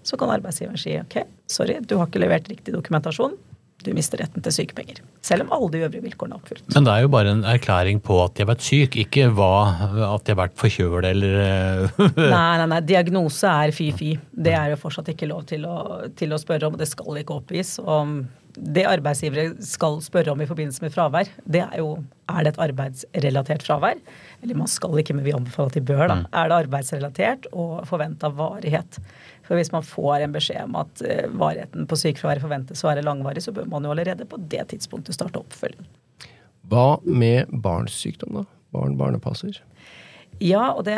[0.05, 3.37] så kan arbeidsgiveren si ok, sorry, du har ikke levert riktig dokumentasjon.
[3.85, 5.03] Du mister retten til sykepenger.
[5.25, 6.65] Selv om alle de øvrige vilkårene er oppfylt.
[6.75, 9.51] Men det er jo bare en erklæring på at de har vært syk, ikke hva,
[10.09, 12.01] at de har vært forkjølet eller eh,
[12.35, 12.81] Nei, nei, nei.
[12.89, 14.15] Diagnose er fy-fy.
[14.49, 15.77] Det er jo fortsatt ikke lov til å,
[16.17, 17.77] til å spørre om, og det skal ikke oppgis.
[17.85, 21.97] Og det arbeidsgivere skal spørre om i forbindelse med fravær, det er jo
[22.31, 23.99] er det et arbeidsrelatert fravær.
[24.43, 26.07] Eller man skal ikke, men vi anbefaler at de bør.
[26.09, 26.17] da.
[26.33, 29.01] Er det arbeidsrelatert og forventa varighet?
[29.45, 33.05] For hvis man får en beskjed om at eh, varigheten på sykefraværet forventes å være
[33.05, 35.85] langvarig, så bør man jo allerede på det tidspunktet starte oppfølging.
[36.73, 38.47] Hva med barns sykdom, da?
[38.75, 39.61] Barn, barnepasser?
[40.43, 40.97] Ja, og det,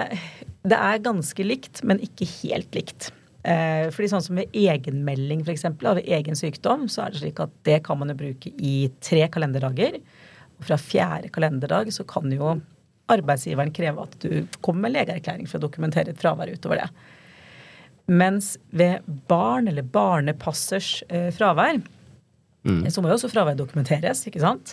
[0.64, 3.10] det er ganske likt, men ikke helt likt.
[3.46, 7.42] Eh, fordi sånn som ved egenmelding for eksempel, av egen sykdom, så er det slik
[7.44, 10.00] at det kan man jo bruke i tre kalenderdager.
[10.56, 12.56] Og fra fjerde kalenderdag så kan jo
[13.12, 16.88] arbeidsgiveren kreve at du kommer med legeerklæring for å dokumentere et fravær utover det.
[18.10, 21.78] Mens ved barn eller barnepassers eh, fravær,
[22.66, 24.72] så må jo også fravær dokumenteres, ikke sant.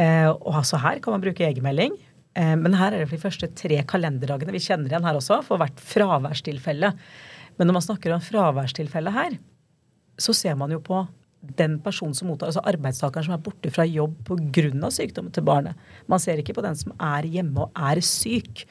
[0.00, 1.98] Eh, og altså her kan man bruke egenmelding.
[2.36, 5.56] Men her er det for de første tre kalenderdagene vi kjenner igjen her også, for
[5.60, 6.90] hvert fraværstilfelle.
[7.56, 9.38] Men når man snakker om fraværstilfelle her,
[10.18, 11.04] så ser man jo på
[11.56, 14.90] den personen som mottar, altså arbeidstakeren som er borte fra jobb pga.
[14.90, 15.76] sykdommen til barnet.
[16.08, 18.66] Man ser ikke på den som er hjemme og er syk.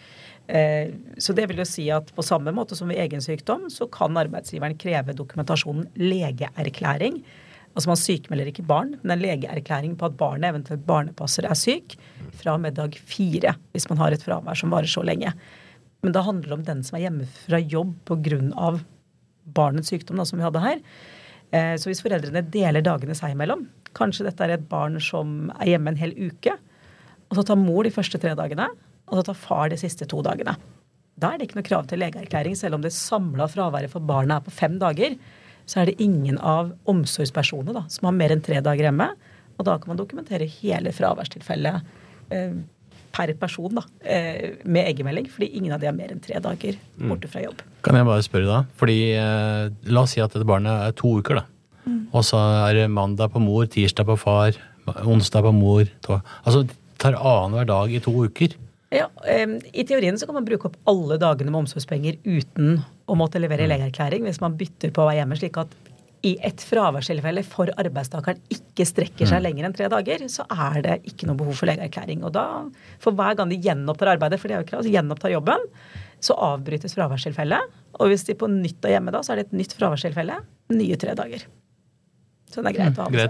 [0.48, 3.88] Eh, Så det vil jo si at på samme måte som ved egen sykdom, så
[3.88, 7.24] kan arbeidsgiveren kreve dokumentasjonen legeerklæring
[7.76, 11.98] Altså Man sykemelder ikke barn, men en legeerklæring på at barnet, eventuelt barnepasser, er syk
[12.40, 15.34] fra og med dag fire, hvis man har et fravær som varer så lenge.
[16.06, 18.78] Men da handler det om den som er hjemme fra jobb pga.
[19.56, 20.80] barnets sykdom, da, som vi hadde her.
[21.54, 25.76] Eh, så hvis foreldrene deler dagene seg imellom, kanskje dette er et barn som er
[25.76, 26.56] hjemme en hel uke,
[27.30, 28.68] og så tar mor de første tre dagene,
[29.06, 30.56] og så tar far de siste to dagene.
[31.16, 34.40] Da er det ikke noe krav til legeerklæring, selv om det samla fraværet for barna
[34.40, 35.16] er på fem dager.
[35.66, 39.08] Så er det ingen av omsorgspersonene da, som har mer enn tre dager hjemme.
[39.56, 41.94] Og da kan man dokumentere hele fraværstilfellet
[42.36, 42.58] eh,
[43.16, 46.78] per person da, eh, med egenmelding, fordi ingen av de er mer enn tre dager
[47.00, 47.64] borte fra jobb.
[47.86, 48.62] Kan jeg bare spørre da?
[48.80, 51.46] Fordi eh, La oss si at dette barnet er to uker, da.
[51.86, 52.02] Mm.
[52.12, 54.58] Og så er det mandag på mor, tirsdag på far,
[55.06, 55.88] onsdag på mor.
[56.08, 56.66] To, altså
[57.02, 58.56] tar annenhver dag i to uker.
[58.94, 63.42] Ja, I teorien så kan man bruke opp alle dagene med omsorgspenger uten å måtte
[63.42, 63.72] levere mm.
[63.74, 65.74] legeerklæring hvis man bytter på å være hjemme, slik at
[66.26, 69.46] i et fraværstilfelle for arbeidstakeren ikke strekker seg mm.
[69.46, 72.24] lenger enn tre dager, så er det ikke noe behov for legeerklæring.
[72.26, 72.46] Og da,
[73.04, 75.68] for hver gang de gjenopptar arbeidet, for det er jo krav, gjenopptar jobben,
[76.24, 77.76] så avbrytes fraværstilfellet.
[78.00, 80.40] Og hvis de på nytt er hjemme da, så er det et nytt fraværstilfelle,
[80.74, 81.46] nye tre dager.
[82.52, 83.30] Så det er greit å ha med seg.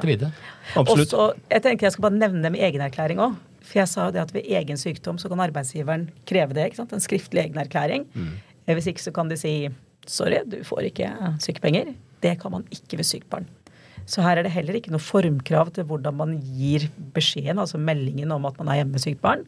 [0.80, 1.14] Absolutt.
[1.14, 3.38] Også, jeg tenker jeg skal bare nevne med egenerklæring òg.
[3.66, 6.68] For jeg sa jo det at ved egen sykdom så kan arbeidsgiveren kreve det.
[6.70, 6.94] ikke sant?
[6.94, 8.06] En skriftlig egenerklæring.
[8.14, 8.36] Mm.
[8.70, 9.56] Hvis ikke så kan de si
[10.06, 11.10] sorry, du får ikke
[11.42, 11.96] sykepenger.
[12.26, 13.48] Det kan man ikke ved sykt barn.
[14.06, 16.86] Så her er det heller ikke noe formkrav til hvordan man gir
[17.16, 19.46] beskjeden, altså meldingen om at man er hjemme med sykt barn.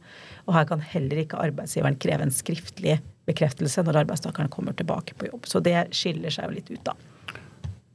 [0.48, 5.30] Og her kan heller ikke arbeidsgiveren kreve en skriftlig bekreftelse når arbeidstakeren kommer tilbake på
[5.30, 5.46] jobb.
[5.50, 6.96] Så det skiller seg jo litt ut, da.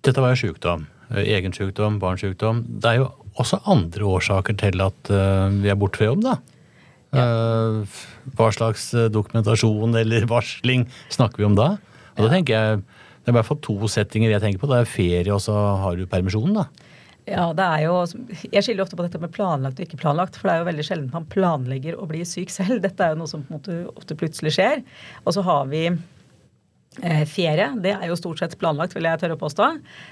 [0.07, 0.87] Dette var jo sykdom.
[1.23, 2.63] Egen sykdom, barnssykdom.
[2.83, 6.39] Det er jo også andre årsaker til at uh, vi er borte fra jobb, da.
[7.13, 7.23] Ja.
[7.23, 8.03] Uh,
[8.39, 11.75] hva slags eh, dokumentasjon eller varsling snakker vi om da?
[12.15, 14.71] Og da tenker jeg, Det er i hvert fall to settinger jeg tenker på.
[14.71, 16.89] Det er ferie, og så har du permisjonen, da.
[17.23, 17.99] Ja, det er jo,
[18.51, 20.39] Jeg skiller ofte på dette med planlagt og ikke planlagt.
[20.39, 22.81] For det er jo veldig sjelden man planlegger å bli syk selv.
[22.83, 24.83] Dette er jo noe som på en måte ofte plutselig skjer.
[25.23, 25.87] Og så har vi
[27.01, 29.69] Eh, ferie det er jo stort sett planlagt, vil jeg tørre å påstå.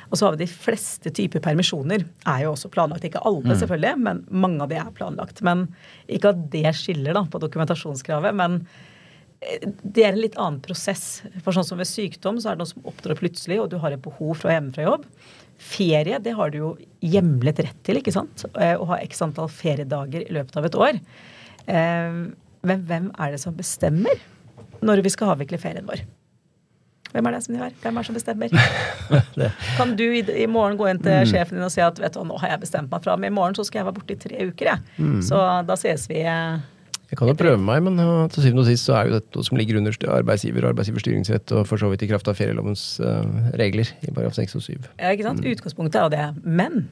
[0.09, 2.07] Og så har vi de fleste typer permisjoner.
[2.25, 3.05] er jo også planlagt.
[3.05, 3.59] Ikke alle, mm.
[3.61, 5.43] selvfølgelig, men mange av de er planlagt.
[5.45, 5.69] Men
[6.09, 8.63] Ikke at det skiller da på dokumentasjonskravet, men
[9.41, 11.23] det er en litt annen prosess.
[11.41, 13.95] For sånn som ved sykdom så er det noe som opptrår plutselig, og du har
[13.95, 15.07] et behov for å hjemme fra jobb.
[15.61, 16.71] Ferie det har du jo
[17.05, 18.45] hjemlet rett til, ikke sant?
[18.55, 21.01] Eh, å ha x antall feriedager i løpet av et år.
[21.71, 24.21] Men hvem er det som bestemmer
[24.85, 26.03] når vi skal avvikle ferien vår?
[27.11, 27.73] Hvem er det som gjør?
[27.83, 28.53] Hvem er det som bestemmer?
[29.79, 31.31] kan du i, morgen gå inn til mm.
[31.33, 33.35] sjefen din og si at vet du, nå har jeg bestemt meg fra men i
[33.35, 34.85] morgen så skal jeg være borte i tre uker, jeg.
[35.01, 35.17] Mm.
[35.27, 36.23] Så da ses vi.
[37.11, 37.99] Eh, jeg kan jo prøve meg, men
[38.31, 41.03] til syvende og sist så er jo dette noe som ligger under arbeidsgiver og arbeidsgivers
[41.03, 44.67] styringsrett, og for så vidt i kraft av ferielovens uh, regler i paragraf 6 og
[44.67, 44.73] 7.
[45.01, 45.43] Ja, ikke sant.
[45.43, 45.51] Mm.
[45.57, 46.27] Utgangspunktet er jo det.
[46.47, 46.85] Men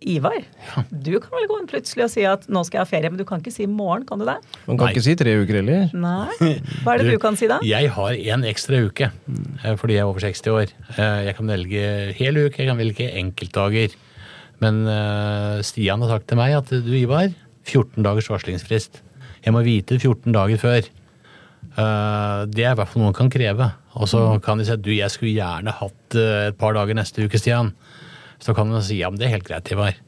[0.00, 0.82] Ivar, ja.
[0.88, 3.20] du kan vel gå inn plutselig og si at nå skal jeg ha ferie, men
[3.20, 4.38] du kan ikke si i morgen, kan du det?
[4.64, 4.94] Man kan Nei.
[4.94, 5.90] ikke si tre uker heller.
[5.92, 6.54] Nei.
[6.86, 7.58] Hva er det du, du kan si da?
[7.68, 10.72] Jeg har en ekstra uke eh, fordi jeg er over 60 år.
[10.94, 11.84] Eh, jeg kan velge
[12.16, 13.98] hel uke, jeg kan velge enkeltdager.
[14.60, 17.30] Men uh, Stian har sagt til meg at du Ivar,
[17.68, 19.02] 14 dagers varslingsfrist.
[19.44, 20.90] Jeg må vite 14 dager før.
[21.76, 23.70] Uh, det er i hvert fall noe man kan kreve.
[23.98, 24.44] Og så mm.
[24.44, 27.40] kan de si at du, jeg skulle gjerne hatt uh, et par dager neste uke,
[27.40, 27.72] Stian.
[28.40, 29.98] Så kan man si ja, men det er helt greit, Ivar.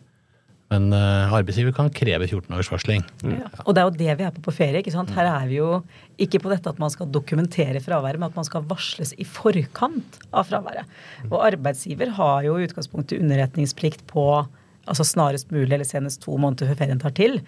[0.73, 3.05] Men uh, arbeidsgiver kan kreve 14 dagers varsling.
[3.29, 3.51] Ja.
[3.67, 4.81] Og det er jo det vi er på på ferie.
[4.81, 5.13] ikke sant?
[5.13, 5.83] Her er vi jo
[6.23, 10.19] ikke på dette at man skal dokumentere fraværet, men at man skal varsles i forkant
[10.33, 10.89] av fraværet.
[11.29, 14.27] Og arbeidsgiver har jo i utgangspunktet underretningsplikt på
[14.89, 17.39] altså snarest mulig eller senest to måneder før ferien tar til.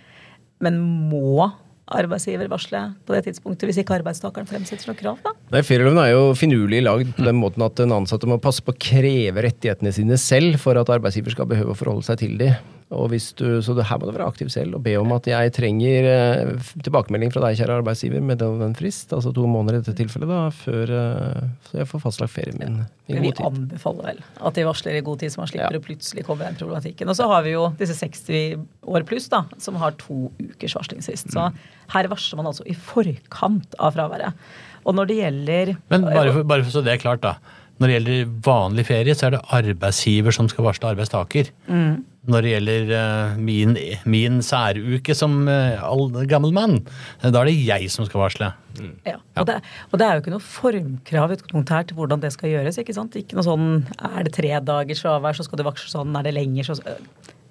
[0.62, 0.79] Men
[1.11, 1.49] må
[1.85, 5.18] arbeidsgiver varsle på det tidspunktet, hvis ikke arbeidstakeren fremsetter noe krav?
[5.25, 5.35] da?
[5.53, 8.73] Nei, Ferieloven er jo finurlig lagd på den måten at den ansatte må passe på
[8.73, 12.57] å kreve rettighetene sine selv for at arbeidsgiver skal behøve å forholde seg til dem.
[12.94, 15.26] Og hvis du, så det, her må du være aktiv selv og be om at
[15.28, 19.78] jeg trenger eh, tilbakemelding fra deg, kjære arbeidsgiver, med den, den frist, altså to måneder
[19.78, 22.87] i dette tilfellet, da, før eh, så jeg får fastlagt ferien min ja.
[23.07, 23.42] i god tid.
[23.42, 25.83] Vi anbefaler vel at de varsler i god tid, så man slipper ja.
[25.83, 27.11] å plutselig komme den problematikken.
[27.11, 28.62] Og så har vi jo disse 60
[28.94, 31.33] år pluss, da, som har to ukers varslingsfrist.
[31.35, 31.59] Så mm.
[31.96, 34.46] her varsler man altså i forkant av fraværet.
[34.85, 37.38] Og når det gjelder Men bare for, bare for så det er klart, da.
[37.80, 41.48] Når det gjelder vanlig ferie, så er det arbeidsgiver som skal varsle arbeidstaker.
[41.66, 42.04] Mm.
[42.30, 43.74] Når det gjelder uh, min,
[44.08, 46.78] min, særuke som uh, gammel mann,
[47.20, 48.52] da er det jeg som skal varsle.
[48.78, 48.94] Mm.
[49.10, 49.58] Ja, og det,
[49.90, 52.78] og det, er jo ikke noe formkrav her til hvordan det skal gjøres.
[52.80, 53.18] Ikke sant?
[53.18, 56.14] Ikke noe sånn er det tre dagers fravær, så skal du varsle sånn.
[56.14, 56.78] Er det lenger, så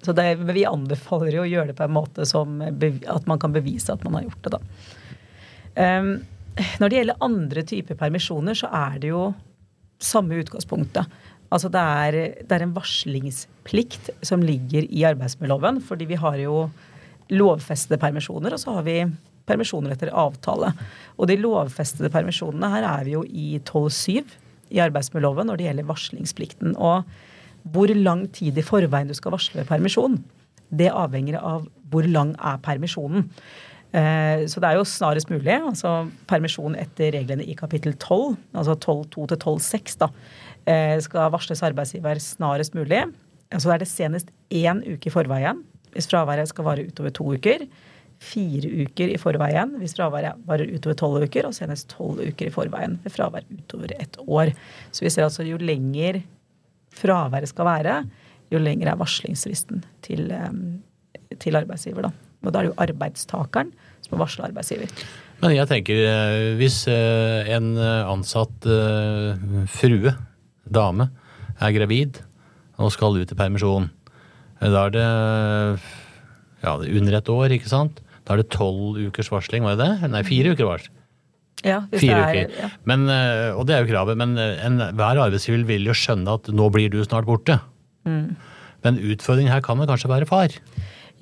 [0.04, 3.54] så det, vi anbefaler jo å gjøre det på en måte som at man kan
[3.54, 4.60] bevise at man har gjort det, da.
[5.74, 6.10] Um,
[6.78, 9.22] når det gjelder andre typer permisjoner, så er det jo
[10.04, 11.20] samme utgangspunktet.
[11.54, 16.64] Altså det er, det er en varslingsplikt som ligger i arbeidsmiljøloven, fordi vi har jo
[17.32, 18.98] lovfestede permisjoner, og så har vi
[19.48, 20.72] permisjoner etter avtale.
[21.18, 24.34] Og de lovfestede permisjonene, her er vi jo i 12-7
[24.74, 26.74] i arbeidsmiljøloven når det gjelder varslingsplikten.
[26.76, 27.04] Og
[27.74, 30.18] hvor lang tid i forveien du skal varsle permisjon,
[30.74, 33.28] det avhenger av hvor lang er permisjonen.
[33.94, 35.54] Eh, så det er jo snarest mulig.
[35.54, 40.08] altså Permisjon etter reglene i kapittel 12, altså 12.2 til 12.6, da,
[40.66, 43.04] eh, skal varsles arbeidsgiver snarest mulig.
[43.54, 45.62] Altså er det senest én uke i forveien
[45.94, 47.68] hvis fraværet skal vare utover to uker.
[48.18, 52.54] Fire uker i forveien hvis fraværet varer utover tolv uker, og senest tolv uker i
[52.54, 54.50] forveien ved fravær utover et år.
[54.90, 56.22] Så vi ser altså jo lenger
[56.94, 57.94] fraværet skal være,
[58.50, 62.02] jo lenger er varslingsfristen til, eh, til arbeidsgiver.
[62.02, 62.10] da.
[62.42, 63.72] Og da er det jo arbeidstakeren
[64.04, 64.90] som å varsle arbeidsgiver.
[65.42, 68.68] Men jeg tenker, eh, hvis eh, en ansatt
[69.74, 70.14] frue,
[70.64, 71.10] dame,
[71.60, 72.22] er gravid
[72.80, 73.90] og skal ut i permisjon,
[74.64, 75.04] da er det
[76.64, 78.00] ja, under et år, ikke sant?
[78.24, 80.08] Da er det tolv ukers varsling, var det det?
[80.10, 80.90] Nei, fire uker varsel.
[81.64, 82.56] Ja, hvis Fire det er, uker.
[82.60, 82.70] ja.
[82.88, 83.04] Men,
[83.56, 86.98] og det er jo kravet, men enhver arbeidsgiver vil jo skjønne at nå blir du
[87.04, 87.58] snart borte.
[88.08, 88.34] Mm.
[88.84, 90.52] Men utfordringen her kan vel kanskje være far?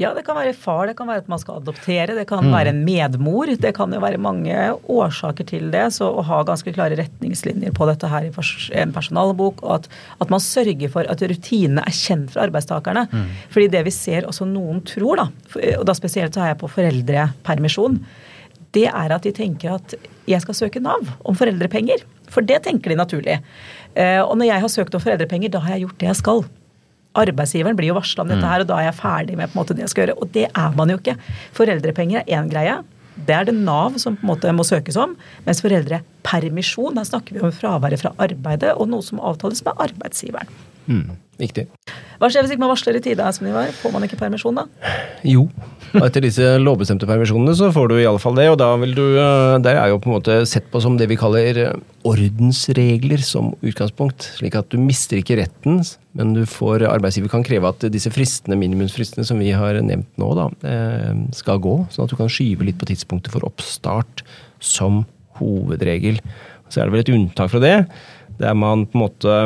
[0.01, 2.73] Ja, det kan være far, det kan være at man skal adoptere, det kan være
[2.73, 3.47] en medmor.
[3.61, 4.55] Det kan jo være mange
[4.89, 5.93] årsaker til det.
[5.93, 8.33] Så å ha ganske klare retningslinjer på dette her i
[8.81, 13.05] en personalbok, og at, at man sørger for at rutinene er kjent for arbeidstakerne.
[13.53, 15.29] Fordi det vi ser også noen tror, da,
[15.79, 18.01] og da spesielt så har jeg på foreldrepermisjon,
[18.73, 19.95] det er at de tenker at
[20.27, 22.01] jeg skal søke Nav om foreldrepenger.
[22.33, 23.39] For det tenker de naturlig.
[23.95, 26.45] Eh, Og når jeg har søkt om foreldrepenger, da har jeg gjort det jeg skal.
[27.19, 29.61] Arbeidsgiveren blir jo varsla om dette her, og da er jeg ferdig med på en
[29.61, 30.19] måte det jeg skal gjøre.
[30.23, 31.19] Og det er man jo ikke.
[31.59, 32.79] Foreldrepenger er én greie.
[33.13, 35.15] Det er det Nav som på en måte må søkes om.
[35.45, 40.49] Mens foreldrepermisjon, da snakker vi om fraværet fra arbeidet og noe som avtales med arbeidsgiveren.
[40.87, 41.65] Mm, Viktig.
[42.21, 43.25] Hva skjer hvis ikke man varsler i tide?
[43.25, 43.71] de var?
[43.75, 44.67] Får man ikke permisjon da?
[45.27, 45.47] Jo.
[45.93, 48.95] Og etter disse lovbestemte permisjonene så får du i alle fall det, og da vil
[48.97, 51.81] du eh, Der er jo på en måte sett på som det vi kaller eh,
[52.09, 54.29] ordensregler som utgangspunkt.
[54.39, 55.81] Slik at du mister ikke retten,
[56.17, 60.31] men du får arbeidsgiver kan kreve at disse fristene, minimumsfristene som vi har nevnt nå,
[60.39, 61.75] da, eh, skal gå.
[61.91, 64.23] Sånn at du kan skyve litt på tidspunktet for oppstart
[64.63, 65.03] som
[65.41, 66.23] hovedregel.
[66.71, 67.77] Så er det vel et unntak fra det,
[68.39, 69.37] der man på en måte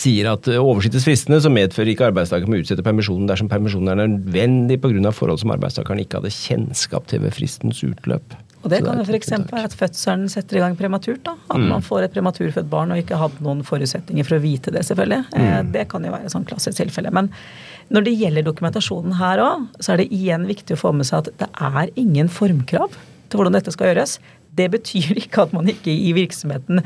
[0.00, 4.06] sier at oversittes fristene, så medfører ikke arbeidstaker med å utsette permisjonen dersom permisjonen er
[4.06, 5.12] nødvendig pga.
[5.12, 8.22] forhold som arbeidstakeren ikke hadde kjennskap til ved fristens utløp.
[8.62, 9.30] Og det det kan jo f.eks.
[9.50, 11.22] være at fødselen setter i gang prematurt.
[11.24, 11.32] da.
[11.50, 11.68] At Mm.
[11.68, 15.26] man får et prematurfødt barn og ikke hadde noen forutsetninger for å vite det, selvfølgelig.
[15.34, 15.72] Eh, Mm.
[15.72, 17.10] Det kan jo være et sånn klassisk tilfelle.
[17.12, 17.28] Men
[17.90, 21.18] når det gjelder dokumentasjonen her òg, så er det igjen viktig å få med seg
[21.26, 22.90] at det er ingen formkrav
[23.32, 24.18] til hvordan dette skal gjøres.
[24.52, 26.82] Det betyr ikke at man ikke i virksomheten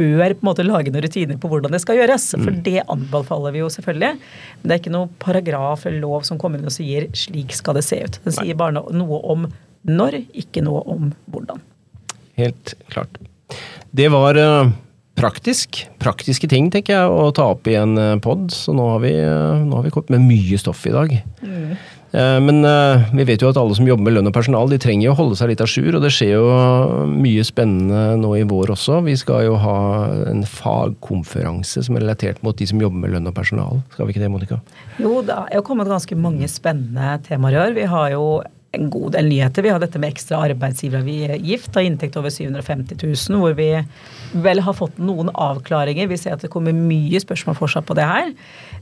[0.00, 2.30] bør på en måte lage noen rutiner på hvordan det skal gjøres.
[2.40, 4.12] For det anbefaler vi jo selvfølgelig.
[4.60, 7.76] Men det er ikke noe paragraf eller lov som kommer inn og sier 'slik skal
[7.76, 8.20] det se ut'.
[8.24, 9.48] Den sier bare noe om
[9.88, 11.60] når, ikke noe om hvordan.
[12.36, 13.20] Helt klart.
[13.90, 14.72] Det var eh,
[15.16, 15.86] praktisk.
[16.00, 18.50] Praktiske ting, tenker jeg, å ta opp i en pod.
[18.52, 21.16] Så nå har vi, eh, nå har vi kommet med mye stoff i dag.
[21.16, 24.80] Eh, Men eh, vi vet jo at alle som jobber med lønn og personal, de
[24.82, 25.94] trenger jo å holde seg litt à jour.
[25.94, 26.46] Og det skjer jo
[27.10, 29.00] mye spennende nå i vår også.
[29.06, 29.78] Vi skal jo ha
[30.30, 33.82] en fagkonferanse som er relatert mot de som jobber med lønn og personal.
[33.94, 34.60] Skal vi ikke det, Monica?
[34.98, 37.76] Jo, det er jo kommet ganske mange spennende temaer i år.
[37.78, 38.24] Vi har jo
[38.76, 39.64] en god del nyheter.
[39.66, 43.70] Vi har dette med ekstra arbeidsgiveravgift av inntekt over 750 000, hvor vi
[44.44, 46.10] vel har fått noen avklaringer.
[46.10, 48.30] Vi ser at det kommer mye spørsmål fortsatt på det her.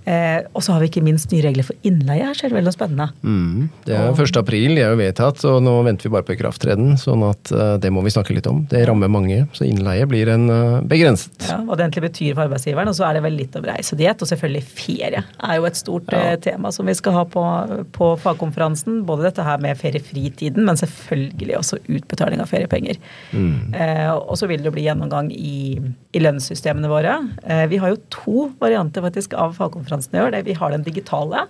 [0.08, 2.24] Eh, og så har vi ikke minst nye regler for innleie.
[2.30, 3.08] Her skjer det vel noe spennende.
[3.20, 3.66] Mm.
[3.84, 4.38] Det er 1.
[4.40, 6.94] april, det er jo vedtatt, og nå venter vi bare på ikrafttreden.
[7.00, 8.62] Sånn at eh, det må vi snakke litt om.
[8.70, 11.36] Det rammer mange, så innleie blir en eh, begrenset.
[11.50, 12.88] Ja, hva det egentlig betyr for arbeidsgiveren.
[12.88, 16.08] Og så er det vel litt om reisediett, og selvfølgelig ferie er jo et stort
[16.14, 16.22] Ja.
[16.32, 17.44] eh, tema som vi skal ha på,
[17.92, 19.02] på fagkonferansen.
[19.08, 22.96] Både dette her med feriefritiden, men selvfølgelig også utbetaling av feriepenger.
[23.34, 25.76] Eh, og så vil det jo bli gjennomgang i,
[26.16, 27.18] i lønnssystemene våre.
[27.44, 30.30] Eh, vi har jo to varianter faktisk av fagkonferansen i år.
[30.36, 31.46] Det, vi har den digitale.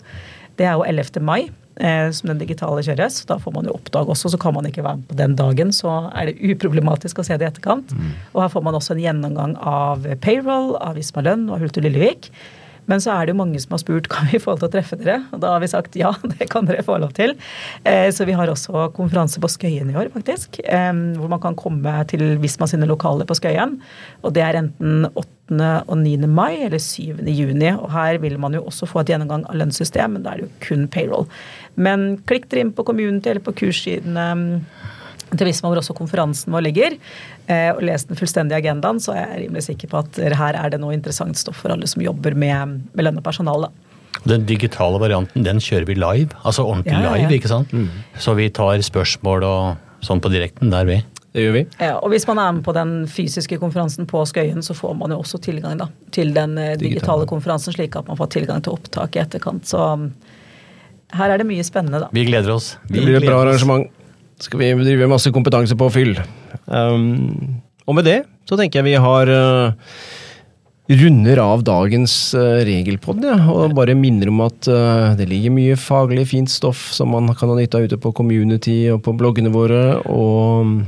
[0.56, 1.20] Det er jo 11.
[1.22, 1.50] mai.
[1.80, 3.24] eh, Som den digitale kjøres.
[3.26, 5.70] Da får man jo oppdag også, så kan man ikke være med på den dagen.
[5.72, 7.92] Så er det uproblematisk å se det i etterkant.
[8.34, 11.84] Og her får man også en gjennomgang av payroll, av Isma lønn og Hult og
[11.84, 12.30] Lillevik.
[12.88, 14.72] Men så er det jo mange som har spurt kan vi få lov til å
[14.72, 15.18] treffe dere.
[15.36, 17.34] Og da har vi sagt ja, det kan dere få lov til.
[17.84, 20.60] Eh, Så vi har også konferanse på Skøyen i år, faktisk.
[20.64, 23.78] Hvor man kan komme til Visma sine lokaler på Skøyen.
[24.24, 25.84] Og det er enten 8.
[25.88, 26.16] og 9.
[26.28, 27.22] mai eller 7.
[27.28, 27.70] juni.
[27.76, 30.48] Og her vil man jo også få et gjennomgang av lønnssystem, men da er det
[30.48, 31.28] jo kun payroll.
[31.76, 34.28] Men klikk dere inn på Community eller på kurssidene
[35.36, 36.96] til man hvor også konferansen vår ligger,
[37.48, 40.70] eh, og lest den fullstendige agendaen, så er jeg rimelig sikker på at her er
[40.72, 43.68] det noe interessant stoff for alle som jobber med, med lønn og personale.
[44.24, 47.28] Den digitale varianten den kjører vi live, altså ordentlig Ja, ja, ja.
[47.28, 47.36] live.
[47.38, 47.74] ikke sant?
[48.18, 50.96] Så vi tar spørsmål og sånn på direkten der, vi.
[51.36, 51.62] Det gjør vi.
[51.78, 55.12] Ja, og hvis man er med på den fysiske konferansen på Skøyen, så får man
[55.12, 57.26] jo også tilgang da, til den eh, digitale, Digitale.
[57.30, 59.68] konferansen, slik at man får tilgang til opptak i etterkant.
[59.68, 60.08] Så um,
[61.14, 62.08] her er det mye spennende, da.
[62.16, 62.72] Vi gleder oss.
[62.88, 63.86] Vi Det blir et bra arrangement.
[64.42, 66.18] Skal vi drive masse kompetanse på kompetansepåfyll.
[66.66, 68.18] Um, og med det
[68.48, 69.72] så tenker jeg vi har uh,
[70.88, 75.76] runder av dagens uh, regelpod, ja, og bare minner om at uh, det ligger mye
[75.80, 79.52] faglig fint stoff som man kan ha nytte av ute på community og på bloggene
[79.52, 79.98] våre.
[80.08, 80.78] Og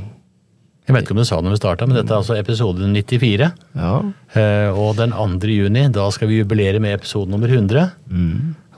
[0.87, 2.89] Jeg vet ikke om du sa det når vi starta, men dette er altså episode
[2.95, 3.53] 94.
[3.77, 3.95] ja,
[4.31, 5.49] Eh, og den 2.
[5.51, 7.89] juni, da skal vi jubilere med episode nummer 100.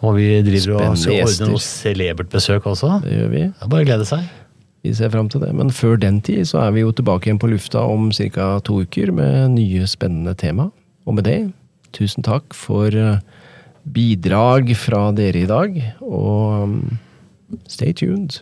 [0.02, 3.02] Og vi driver og ordner noe celebert besøk også.
[3.04, 3.42] det gjør vi.
[3.52, 4.24] Det er bare å glede seg.
[4.82, 5.52] Vi ser fram til det.
[5.54, 8.58] Men før den tid så er vi jo tilbake igjen på lufta om ca.
[8.66, 10.70] to uker med nye spennende tema.
[11.06, 11.40] Og med det,
[11.94, 13.20] tusen takk for eh,
[13.94, 16.98] bidrag fra dere i dag, og um,
[17.66, 18.40] stay tuned.